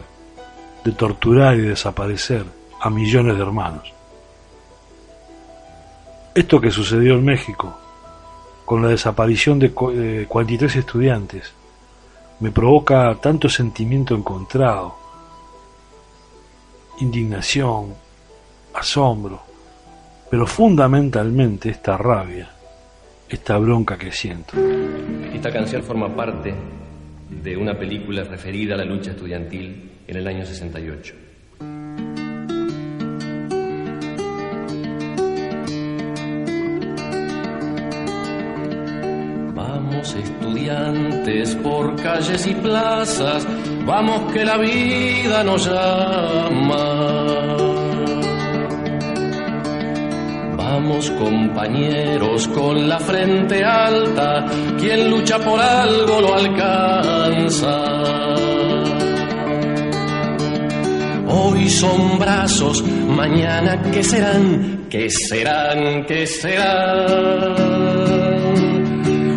[0.85, 2.45] de torturar y desaparecer
[2.81, 3.93] a millones de hermanos.
[6.35, 7.79] Esto que sucedió en México,
[8.65, 11.53] con la desaparición de 43 estudiantes,
[12.41, 14.97] me provoca tanto sentimiento encontrado,
[17.01, 17.95] indignación,
[18.75, 19.41] asombro,
[20.31, 22.54] pero fundamentalmente esta rabia,
[23.35, 24.55] esta bronca que siento.
[25.33, 26.55] Esta canción forma parte
[27.43, 31.15] de una película referida a la lucha estudiantil en el año 68.
[39.55, 43.47] Vamos estudiantes por calles y plazas,
[43.85, 47.74] vamos que la vida nos llama
[50.87, 54.45] Vamos compañeros con la frente alta,
[54.79, 57.85] quien lucha por algo lo alcanza.
[61.27, 67.55] Hoy son brazos, mañana qué serán, qué serán, qué serán.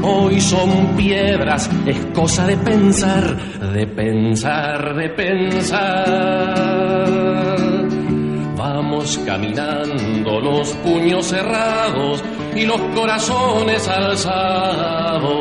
[0.04, 3.38] Hoy son piedras, es cosa de pensar,
[3.74, 6.28] de pensar, de pensar.
[8.78, 12.24] Vamos caminando los puños cerrados
[12.56, 15.32] y los corazones alzados.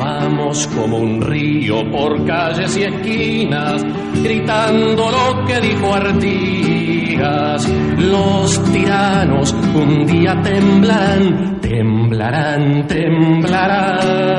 [0.00, 3.84] Vamos como un río por calles y esquinas,
[4.20, 7.68] gritando lo que dijo Artigas.
[7.98, 14.36] Los tiranos un día temblan, temblarán, temblarán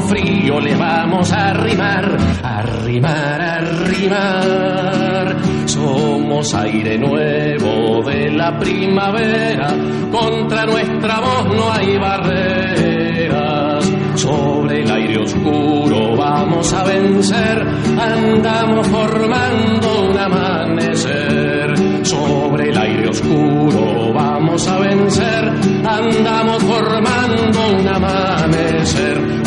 [0.00, 5.36] frío le vamos a arrimar, arrimar, arrimar.
[5.66, 9.68] Somos aire nuevo de la primavera,
[10.10, 13.90] contra nuestra voz no hay barreras.
[14.14, 17.66] Sobre el aire oscuro vamos a vencer,
[17.98, 21.74] andamos formando un amanecer.
[22.04, 25.52] Sobre el aire oscuro vamos a vencer,
[25.84, 29.39] andamos formando un amanecer,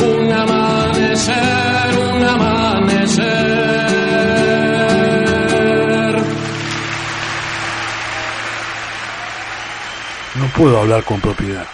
[10.55, 11.65] puedo hablar con propiedad.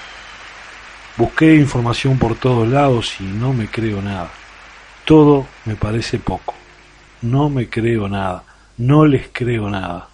[1.18, 4.32] Busqué información por todos lados y no me creo nada.
[5.06, 6.54] Todo me parece poco.
[7.22, 8.44] No me creo nada.
[8.78, 10.08] no les creo nada.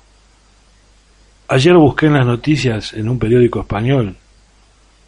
[1.47, 4.15] Ayer busqué en las noticias en un periódico español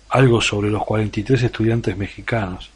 [0.09, 2.69] algo sobre los 43 estudiantes mexicanos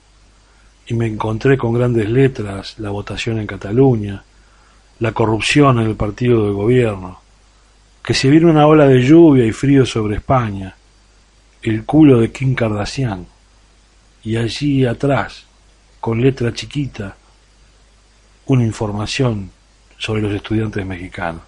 [0.87, 4.23] y me encontré con grandes letras la votación en Cataluña,
[4.99, 7.20] la corrupción en el partido del gobierno,
[8.03, 10.75] que se viene una ola de lluvia y frío sobre España,
[11.61, 13.25] el culo de Kim Kardashian,
[14.23, 15.45] y allí atrás,
[15.99, 17.15] con letra chiquita,
[18.47, 19.51] una información
[19.97, 21.43] sobre los estudiantes mexicanos.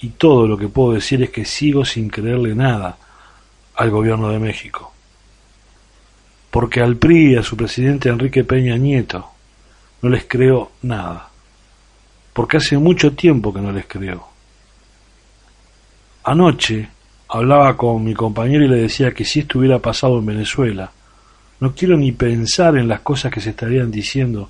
[0.00, 2.96] Y todo lo que puedo decir es que sigo sin creerle nada
[3.76, 4.92] al gobierno de México.
[6.50, 9.30] Porque al PRI y a su presidente Enrique Peña Nieto
[10.02, 11.30] no les creo nada
[12.32, 14.29] porque hace mucho tiempo que no les creo.
[16.30, 16.88] Anoche
[17.26, 20.92] hablaba con mi compañero y le decía que si esto hubiera pasado en Venezuela,
[21.58, 24.48] no quiero ni pensar en las cosas que se estarían diciendo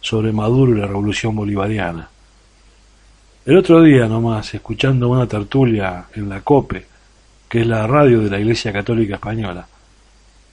[0.00, 2.08] sobre Maduro y la revolución bolivariana.
[3.44, 6.86] El otro día nomás, escuchando una tertulia en la COPE,
[7.46, 9.68] que es la radio de la Iglesia Católica Española,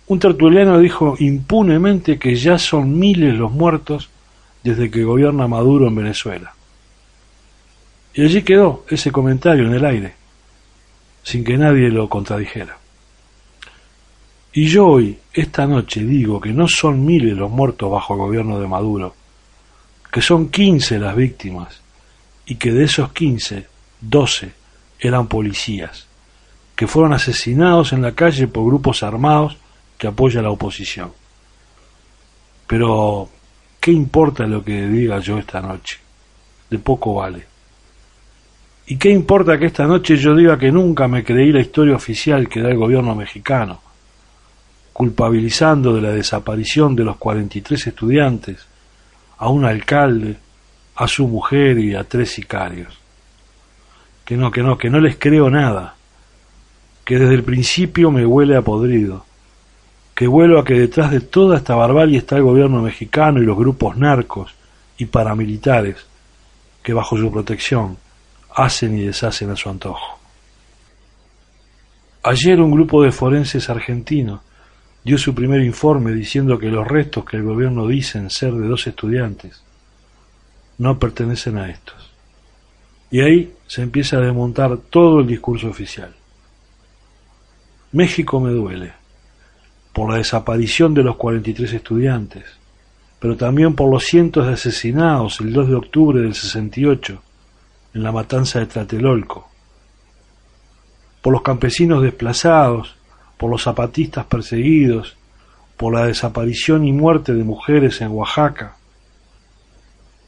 [0.08, 4.10] un tertuliano dijo impunemente que ya son miles los muertos
[4.62, 6.54] desde que gobierna Maduro en Venezuela.
[8.14, 10.25] Y allí quedó ese comentario en el aire,
[11.26, 12.78] sin que nadie lo contradijera.
[14.54, 18.60] Y yo hoy, esta noche, digo que no son miles los muertos bajo el gobierno
[18.60, 19.16] de Maduro,
[20.12, 21.82] que son quince las víctimas,
[22.46, 23.68] y que de esos quince,
[24.00, 24.52] doce
[25.00, 26.06] eran policías,
[26.76, 29.58] que fueron asesinados en la calle por grupos armados
[29.98, 31.12] que apoyan a la oposición.
[32.68, 33.30] Pero,
[33.80, 35.98] ¿qué importa lo que diga yo esta noche?
[36.70, 37.55] De poco vale.
[38.88, 42.48] ¿Y qué importa que esta noche yo diga que nunca me creí la historia oficial
[42.48, 43.82] que da el gobierno mexicano,
[44.94, 48.68] culpabilizando de la desaparición de los 43 estudiantes
[49.38, 50.38] a un alcalde,
[50.96, 53.00] a su mujer y a tres sicarios?
[54.24, 55.96] Que no, que no, que no les creo nada,
[57.04, 59.26] que desde el principio me huele a podrido,
[60.14, 63.58] que vuelo a que detrás de toda esta barbarie está el gobierno mexicano y los
[63.58, 64.54] grupos narcos
[65.00, 66.06] y paramilitares
[66.84, 67.98] que bajo su protección
[68.56, 70.20] hacen y deshacen a su antojo.
[72.24, 74.42] Ayer un grupo de forenses argentinos
[75.04, 78.88] dio su primer informe diciendo que los restos que el gobierno dicen ser de dos
[78.88, 79.62] estudiantes
[80.80, 82.12] no pertenecen a estos.
[83.12, 86.14] Y ahí se empieza a desmontar todo el discurso oficial.
[87.92, 88.94] México me duele
[89.94, 92.44] por la desaparición de los 43 estudiantes,
[93.20, 97.22] pero también por los cientos de asesinados el 2 de octubre del 68
[97.96, 99.48] en la matanza de Tlatelolco,
[101.22, 102.94] por los campesinos desplazados,
[103.38, 105.16] por los zapatistas perseguidos,
[105.78, 108.76] por la desaparición y muerte de mujeres en Oaxaca.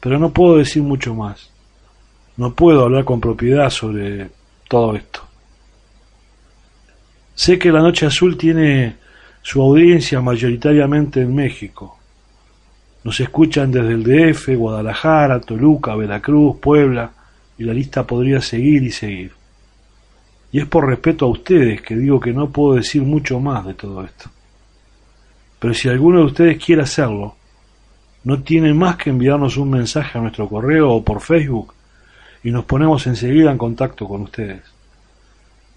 [0.00, 1.50] Pero no puedo decir mucho más.
[2.38, 4.30] No puedo hablar con propiedad sobre
[4.66, 5.20] todo esto.
[7.34, 8.96] Sé que la Noche Azul tiene
[9.42, 11.98] su audiencia mayoritariamente en México.
[13.04, 17.12] Nos escuchan desde el DF, Guadalajara, Toluca, Veracruz, Puebla,
[17.58, 19.32] y la lista podría seguir y seguir.
[20.52, 23.74] Y es por respeto a ustedes que digo que no puedo decir mucho más de
[23.74, 24.30] todo esto.
[25.58, 27.34] Pero si alguno de ustedes quiere hacerlo,
[28.24, 31.74] no tiene más que enviarnos un mensaje a nuestro correo o por Facebook
[32.42, 34.62] y nos ponemos enseguida en contacto con ustedes.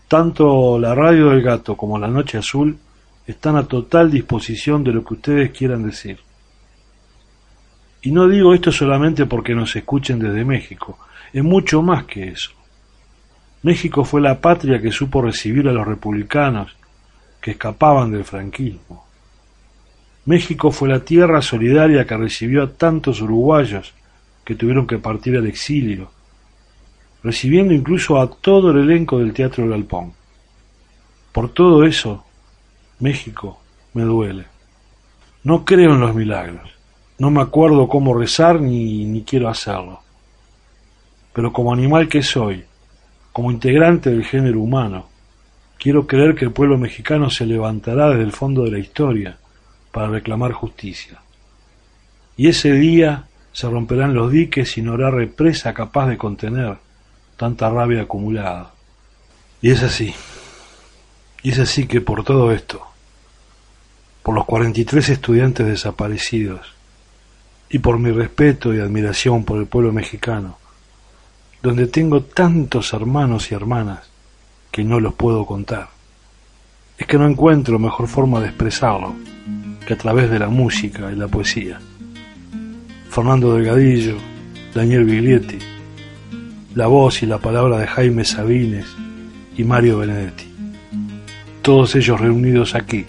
[0.07, 2.77] Tanto la radio del gato como la noche azul
[3.25, 6.19] están a total disposición de lo que ustedes quieran decir.
[8.03, 10.97] Y no digo esto solamente porque nos escuchen desde México,
[11.33, 12.51] es mucho más que eso.
[13.63, 16.75] México fue la patria que supo recibir a los republicanos
[17.39, 19.05] que escapaban del franquismo.
[20.25, 23.93] México fue la tierra solidaria que recibió a tantos uruguayos
[24.43, 26.11] que tuvieron que partir al exilio,
[27.23, 30.13] recibiendo incluso a todo el elenco del Teatro Galpón.
[31.31, 32.25] Por todo eso,
[32.99, 33.59] México
[33.93, 34.45] me duele.
[35.43, 36.69] No creo en los milagros,
[37.17, 40.01] no me acuerdo cómo rezar ni, ni quiero hacerlo
[41.33, 42.63] pero como animal que soy,
[43.31, 45.07] como integrante del género humano,
[45.77, 49.37] quiero creer que el pueblo mexicano se levantará desde el fondo de la historia
[49.91, 51.21] para reclamar justicia.
[52.37, 56.77] Y ese día se romperán los diques y no habrá represa capaz de contener
[57.37, 58.73] tanta rabia acumulada.
[59.61, 60.13] Y es así.
[61.43, 62.85] Y es así que por todo esto,
[64.23, 66.75] por los 43 estudiantes desaparecidos,
[67.73, 70.57] y por mi respeto y admiración por el pueblo mexicano,
[71.61, 74.09] donde tengo tantos hermanos y hermanas
[74.71, 75.89] que no los puedo contar.
[76.97, 79.13] Es que no encuentro mejor forma de expresarlo
[79.85, 81.79] que a través de la música y la poesía.
[83.09, 84.17] Fernando Delgadillo,
[84.73, 85.59] Daniel Biglietti,
[86.75, 88.85] la voz y la palabra de Jaime Sabines
[89.57, 90.45] y Mario Benedetti.
[91.61, 93.05] Todos ellos reunidos aquí,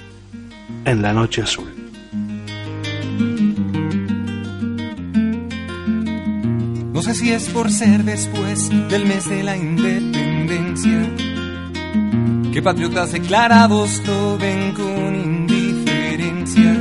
[0.84, 1.81] en la Noche Azul.
[7.02, 11.10] No sé si es por ser después del mes de la independencia
[12.52, 16.80] que patriotas declarados lo ven con indiferencia.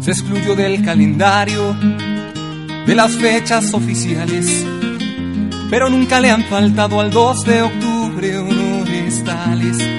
[0.00, 1.74] Se excluyó del calendario
[2.86, 4.66] de las fechas oficiales,
[5.70, 9.97] pero nunca le han faltado al 2 de octubre honores tales.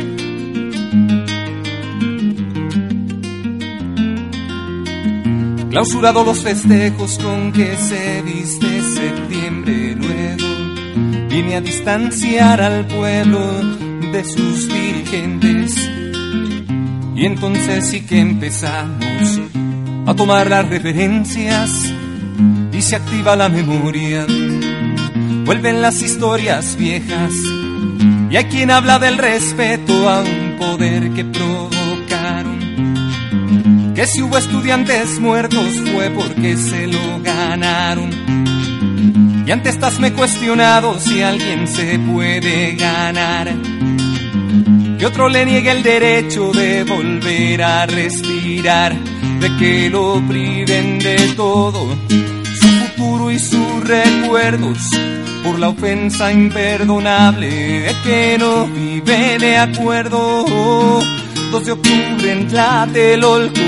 [5.70, 13.40] Clausurado los festejos con que se viste septiembre luego, vine a distanciar al pueblo
[14.12, 15.76] de sus dirigentes.
[17.16, 19.40] Y entonces sí que empezamos
[20.08, 21.94] a tomar las referencias
[22.72, 24.26] y se activa la memoria.
[25.46, 27.34] Vuelven las historias viejas
[28.32, 31.79] y hay quien habla del respeto a un poder que provocaron.
[34.00, 38.10] Que si hubo estudiantes muertos fue porque se lo ganaron.
[39.46, 43.54] Y antes estás me cuestionado si alguien se puede ganar.
[44.98, 48.96] Que otro le niegue el derecho de volver a respirar,
[49.42, 54.78] de que lo priven de todo, su futuro y sus recuerdos,
[55.44, 60.46] por la ofensa imperdonable de que no vive de acuerdo.
[61.52, 63.62] 2 de octubre en Tlatelolco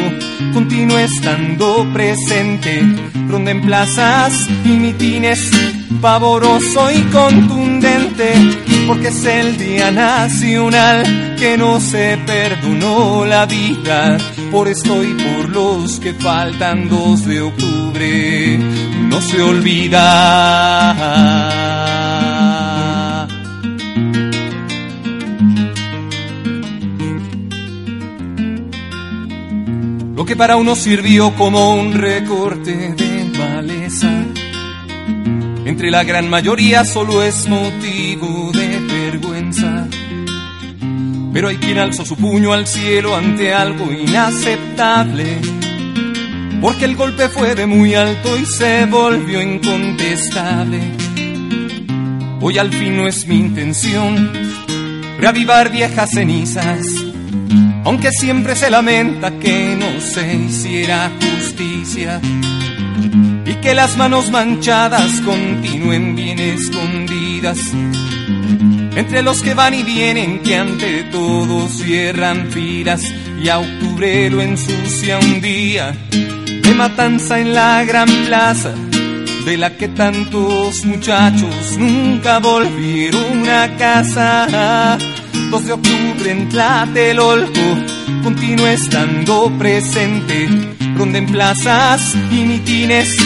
[0.53, 2.81] continúa estando presente,
[3.27, 5.49] ronda en plazas y mitines,
[6.01, 8.33] pavoroso y contundente,
[8.87, 14.17] porque es el día nacional que no se perdonó la vida,
[14.51, 18.59] por esto y por los que faltan 2 de octubre,
[19.09, 20.01] no se olvida.
[30.31, 34.09] Que para uno sirvió como un recorte de maleza,
[35.65, 39.89] entre la gran mayoría solo es motivo de vergüenza.
[41.33, 45.41] Pero hay quien alzó su puño al cielo ante algo inaceptable,
[46.61, 50.79] porque el golpe fue de muy alto y se volvió incontestable.
[52.39, 54.31] Hoy al fin no es mi intención
[55.19, 57.00] reavivar viejas cenizas
[57.83, 62.21] aunque siempre se lamenta que no se hiciera justicia
[63.45, 67.59] y que las manos manchadas continúen bien escondidas
[68.95, 73.01] entre los que van y vienen que ante todo cierran filas
[73.41, 78.73] y a octubre ensucia un día de matanza en la gran plaza
[79.45, 84.97] de la que tantos muchachos nunca volvieron a casa.
[85.51, 87.59] 2 de octubre en Tlatelolco
[88.23, 90.47] continúa estando presente,
[90.95, 93.17] ronda en plazas y mitines,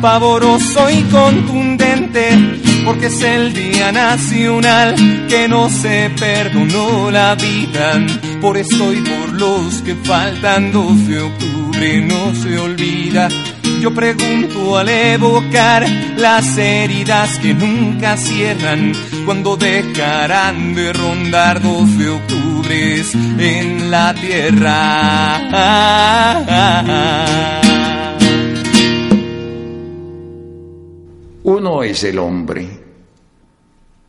[0.00, 2.38] pavoroso y contundente,
[2.86, 4.94] porque es el día nacional
[5.28, 8.00] que no se perdonó la vida,
[8.40, 13.28] por esto y por los que faltan 2 de octubre no se olvida.
[13.80, 18.92] Yo pregunto al evocar las heridas que nunca cierran,
[19.26, 22.44] cuando dejarán de rondar 2 de octubre
[23.38, 25.40] en la tierra.
[31.42, 32.84] Uno es el hombre.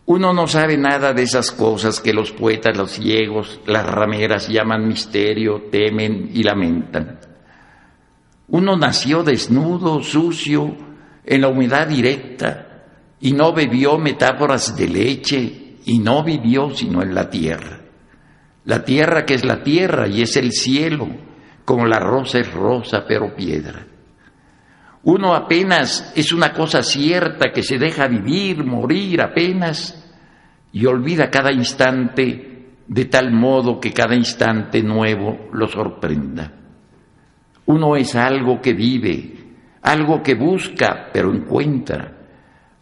[0.07, 4.87] Uno no sabe nada de esas cosas que los poetas, los ciegos, las rameras llaman
[4.87, 7.19] misterio, temen y lamentan.
[8.47, 10.75] Uno nació desnudo, sucio,
[11.25, 12.83] en la humedad directa,
[13.19, 17.81] y no bebió metáforas de leche, y no vivió sino en la tierra.
[18.65, 21.07] La tierra que es la tierra y es el cielo,
[21.63, 23.85] como la rosa es rosa pero piedra.
[25.03, 30.03] Uno apenas es una cosa cierta que se deja vivir, morir apenas,
[30.71, 36.64] y olvida cada instante de tal modo que cada instante nuevo lo sorprenda.
[37.67, 39.33] Uno es algo que vive,
[39.81, 42.11] algo que busca pero encuentra,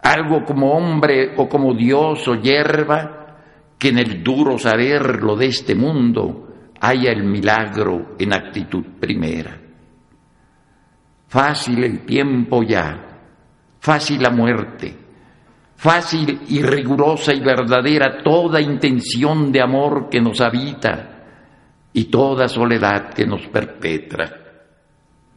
[0.01, 3.38] algo como hombre o como Dios o hierba,
[3.77, 9.59] que en el duro saber lo de este mundo haya el milagro en actitud primera.
[11.27, 13.21] Fácil el tiempo ya,
[13.79, 14.95] fácil la muerte,
[15.75, 21.23] fácil y rigurosa y verdadera toda intención de amor que nos habita
[21.93, 24.42] y toda soledad que nos perpetra.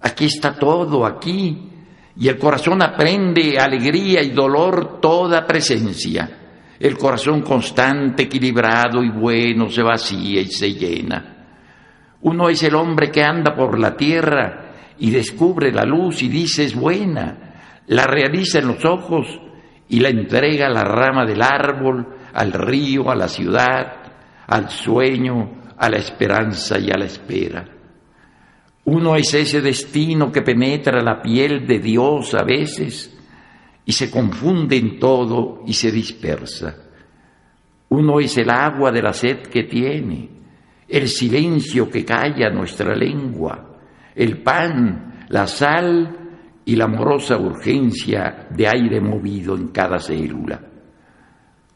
[0.07, 1.69] Aquí está todo, aquí,
[2.17, 6.31] y el corazón aprende alegría y dolor toda presencia.
[6.79, 11.47] El corazón constante, equilibrado y bueno se vacía y se llena.
[12.21, 16.63] Uno es el hombre que anda por la tierra y descubre la luz y dice
[16.63, 19.27] es buena, la realiza en los ojos
[19.89, 23.93] y la entrega a la rama del árbol, al río, a la ciudad,
[24.47, 27.76] al sueño, a la esperanza y a la espera.
[28.87, 33.13] Uno es ese destino que penetra la piel de Dios a veces
[33.85, 36.77] y se confunde en todo y se dispersa.
[37.89, 40.29] Uno es el agua de la sed que tiene,
[40.89, 43.77] el silencio que calla nuestra lengua,
[44.15, 46.17] el pan, la sal
[46.65, 50.61] y la amorosa urgencia de aire movido en cada célula.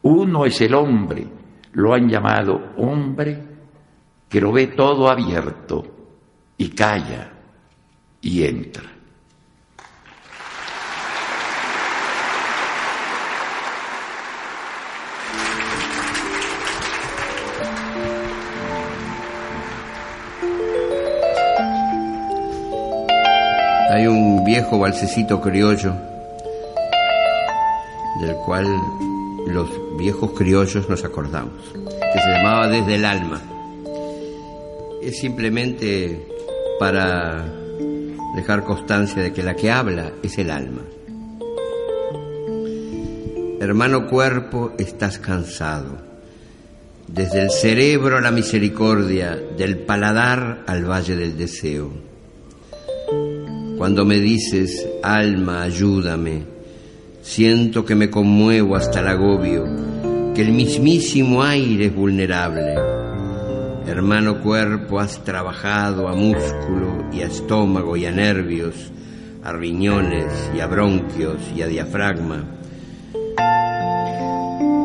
[0.03, 1.27] Uno es el hombre,
[1.73, 3.37] lo han llamado hombre,
[4.29, 6.00] que lo ve todo abierto
[6.61, 7.27] y calla
[8.21, 8.83] y entra.
[23.89, 25.95] Hay un viejo balsecito criollo
[28.19, 28.67] del cual
[29.47, 33.41] los viejos criollos nos acordamos, que se llamaba Desde el Alma.
[35.01, 36.27] Es simplemente
[36.81, 37.45] para
[38.35, 40.81] dejar constancia de que la que habla es el alma.
[43.59, 45.99] Hermano cuerpo, estás cansado.
[47.07, 51.91] Desde el cerebro a la misericordia, del paladar al valle del deseo.
[53.77, 56.45] Cuando me dices, alma, ayúdame,
[57.21, 59.65] siento que me conmuevo hasta el agobio,
[60.33, 62.90] que el mismísimo aire es vulnerable
[63.87, 68.75] Hermano cuerpo, has trabajado a músculo y a estómago y a nervios,
[69.43, 72.45] a riñones y a bronquios y a diafragma.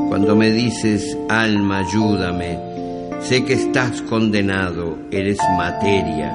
[0.09, 2.59] Cuando me dices, alma, ayúdame,
[3.20, 6.32] sé que estás condenado, eres materia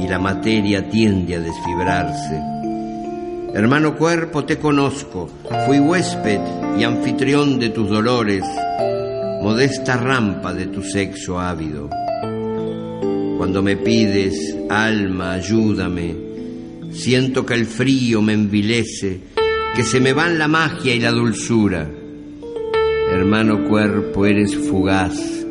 [0.00, 2.42] y la materia tiende a desfibrarse.
[3.54, 5.28] Hermano cuerpo, te conozco,
[5.66, 6.40] fui huésped
[6.76, 8.44] y anfitrión de tus dolores
[9.42, 11.90] modesta rampa de tu sexo ávido.
[13.36, 16.14] Cuando me pides, alma, ayúdame,
[16.92, 19.18] siento que el frío me envilece,
[19.74, 21.90] que se me van la magia y la dulzura.
[23.10, 25.44] Hermano cuerpo, eres fugaz,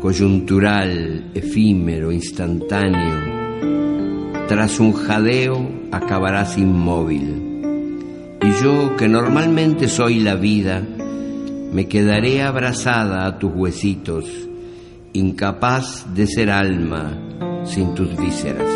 [0.00, 3.38] coyuntural, efímero, instantáneo.
[4.48, 8.40] Tras un jadeo acabarás inmóvil.
[8.42, 10.82] Y yo, que normalmente soy la vida,
[11.72, 14.26] me quedaré abrazada a tus huesitos,
[15.12, 17.16] incapaz de ser alma
[17.64, 18.68] sin tus vísceras.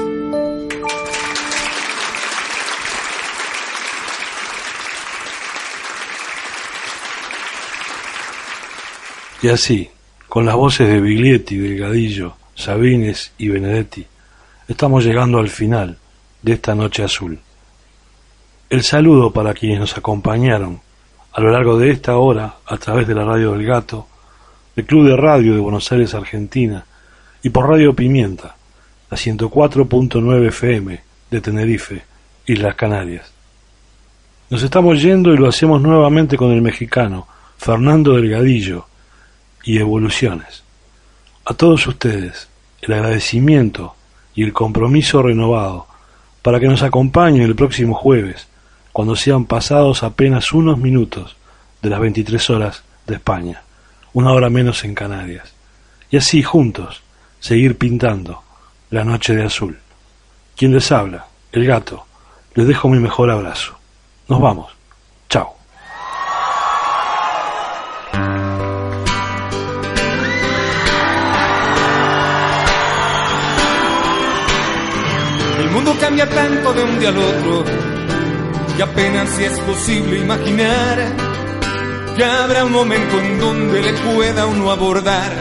[9.42, 9.90] Y así,
[10.28, 14.06] con las voces de Biglietti, Delgadillo, Sabines y Benedetti,
[14.68, 15.98] estamos llegando al final
[16.40, 17.38] de esta noche azul.
[18.70, 20.80] El saludo para quienes nos acompañaron
[21.34, 24.06] a lo largo de esta hora a través de la radio del Gato,
[24.76, 26.86] del Club de Radio de Buenos Aires, Argentina,
[27.42, 28.54] y por Radio Pimienta,
[29.10, 31.00] la 104.9 FM
[31.32, 32.02] de Tenerife,
[32.46, 33.32] Islas Canarias.
[34.48, 37.26] Nos estamos yendo y lo hacemos nuevamente con el mexicano
[37.58, 38.86] Fernando Delgadillo
[39.64, 40.62] y Evoluciones.
[41.46, 42.48] A todos ustedes,
[42.80, 43.96] el agradecimiento
[44.36, 45.88] y el compromiso renovado
[46.42, 48.46] para que nos acompañen el próximo jueves
[48.94, 51.34] cuando sean pasados apenas unos minutos
[51.82, 53.64] de las 23 horas de España,
[54.12, 55.52] una hora menos en Canarias,
[56.12, 57.02] y así juntos
[57.40, 58.44] seguir pintando
[58.90, 59.80] la noche de azul.
[60.56, 62.06] Quien les habla, el gato,
[62.54, 63.76] les dejo mi mejor abrazo.
[64.28, 64.72] Nos vamos.
[65.28, 65.56] Chao.
[75.58, 77.83] El mundo cambia tanto de un día al otro
[78.76, 80.98] y apenas si es posible imaginar
[82.16, 85.32] que habrá un momento en donde le pueda uno abordar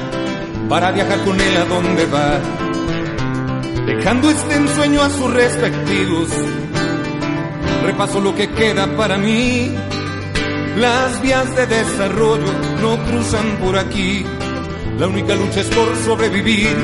[0.69, 2.39] para viajar con él a donde va,
[3.86, 6.29] dejando este ensueño a sus respectivos.
[7.84, 9.71] Repaso lo que queda para mí.
[10.77, 14.25] Las vías de desarrollo no cruzan por aquí.
[14.97, 16.75] La única lucha es por sobrevivir.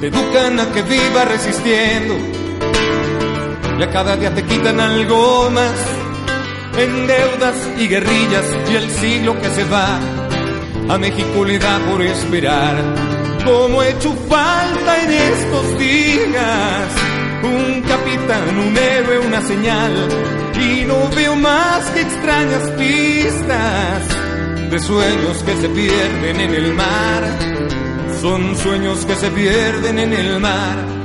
[0.00, 2.41] Te educan a que viva resistiendo
[3.78, 5.74] ya cada día te quitan algo más
[6.78, 9.98] en deudas y guerrillas y el siglo que se va
[10.88, 12.76] a México le da por esperar
[13.44, 17.12] como he hecho falta en estos días
[17.42, 19.92] un capitán, un héroe, una señal.
[20.60, 27.24] Y no veo más que extrañas pistas de sueños que se pierden en el mar.
[28.20, 31.01] Son sueños que se pierden en el mar.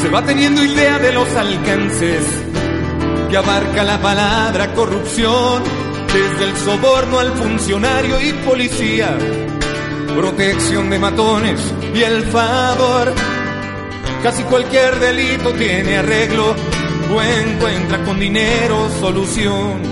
[0.00, 2.22] Se va teniendo idea de los alcances
[3.28, 5.62] que abarca la palabra corrupción,
[6.06, 9.16] desde el soborno al funcionario y policía,
[10.14, 11.60] protección de matones
[11.94, 13.12] y el favor.
[14.22, 16.54] Casi cualquier delito tiene arreglo
[17.14, 19.82] o encuentra con dinero solución.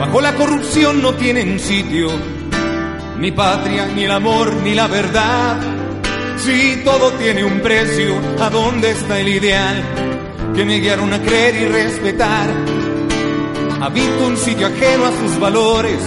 [0.00, 2.10] Bajo la corrupción no tienen sitio
[3.18, 5.81] ni patria, ni el amor, ni la verdad.
[6.38, 9.82] Si todo tiene un precio, ¿a dónde está el ideal
[10.54, 12.48] que me guiaron a creer y respetar?
[13.80, 15.98] Habito un sitio ajeno a sus valores,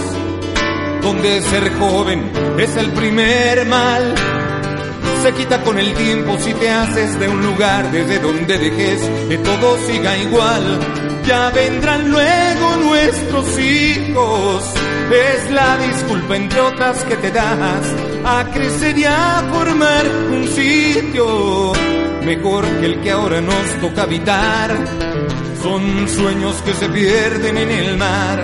[1.02, 4.14] donde ser joven es el primer mal.
[5.22, 9.38] Se quita con el tiempo si te haces de un lugar desde donde dejes que
[9.38, 10.78] todo siga igual.
[11.26, 14.64] Ya vendrán luego nuestros hijos.
[15.10, 21.72] Es la disculpa entre otras que te das a crecer y a formar un sitio
[22.24, 24.76] mejor que el que ahora nos toca habitar.
[25.62, 28.42] Son sueños que se pierden en el mar.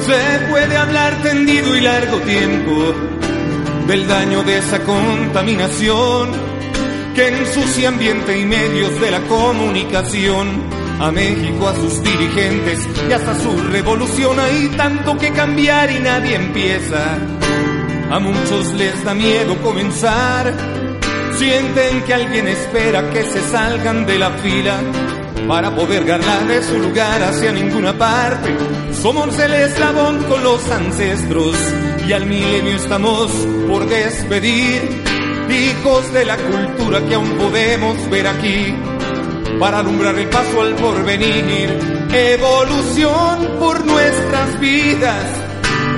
[0.00, 3.11] Se puede hablar tendido y largo tiempo
[3.86, 6.30] del daño de esa contaminación
[7.14, 10.82] que ensucia ambiente y medios de la comunicación.
[11.00, 16.36] A México, a sus dirigentes y hasta su revolución hay tanto que cambiar y nadie
[16.36, 17.18] empieza.
[18.10, 20.52] A muchos les da miedo comenzar.
[21.36, 24.78] Sienten que alguien espera que se salgan de la fila
[25.48, 28.54] para poder ganar de su lugar hacia ninguna parte.
[29.02, 31.56] Somos el eslabón con los ancestros
[32.06, 33.32] y al milenio estamos
[33.66, 35.02] por despedir.
[35.50, 38.72] Hijos de la cultura que aún podemos ver aquí
[39.58, 41.76] para alumbrar el paso al porvenir.
[42.12, 45.26] Evolución por nuestras vidas.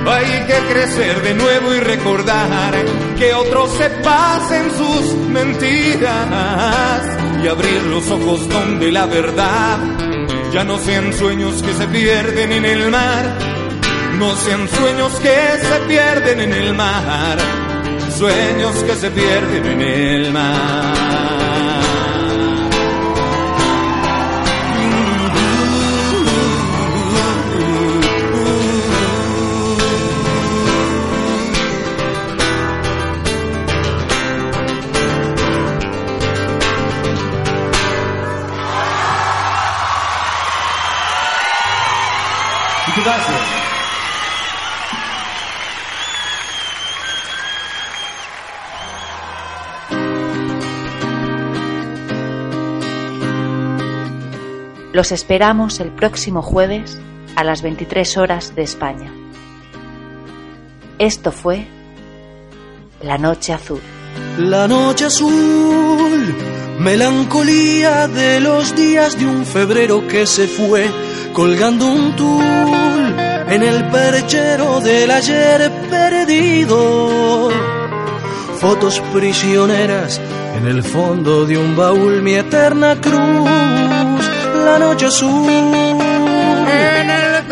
[0.06, 2.74] Hay que crecer de nuevo y recordar
[3.18, 7.02] que otros se pasen sus mentiras
[7.42, 10.13] y abrir los ojos donde la verdad
[10.54, 13.24] ya no sean sueños que se pierden en el mar,
[14.20, 15.28] no sean sueños que
[15.60, 17.36] se pierden en el mar,
[18.16, 21.03] sueños que se pierden en el mar.
[54.94, 57.00] Los esperamos el próximo jueves
[57.34, 59.12] a las 23 horas de España.
[61.00, 61.66] Esto fue
[63.02, 63.80] La Noche Azul.
[64.38, 66.36] La noche azul,
[66.78, 70.88] melancolía de los días de un febrero que se fue,
[71.32, 73.16] colgando un tul
[73.48, 77.50] en el perchero del ayer perdido.
[78.60, 80.20] Fotos prisioneras
[80.56, 84.30] en el fondo de un baúl, mi eterna cruz,
[84.64, 85.48] la noche azul.
[85.48, 87.44] En el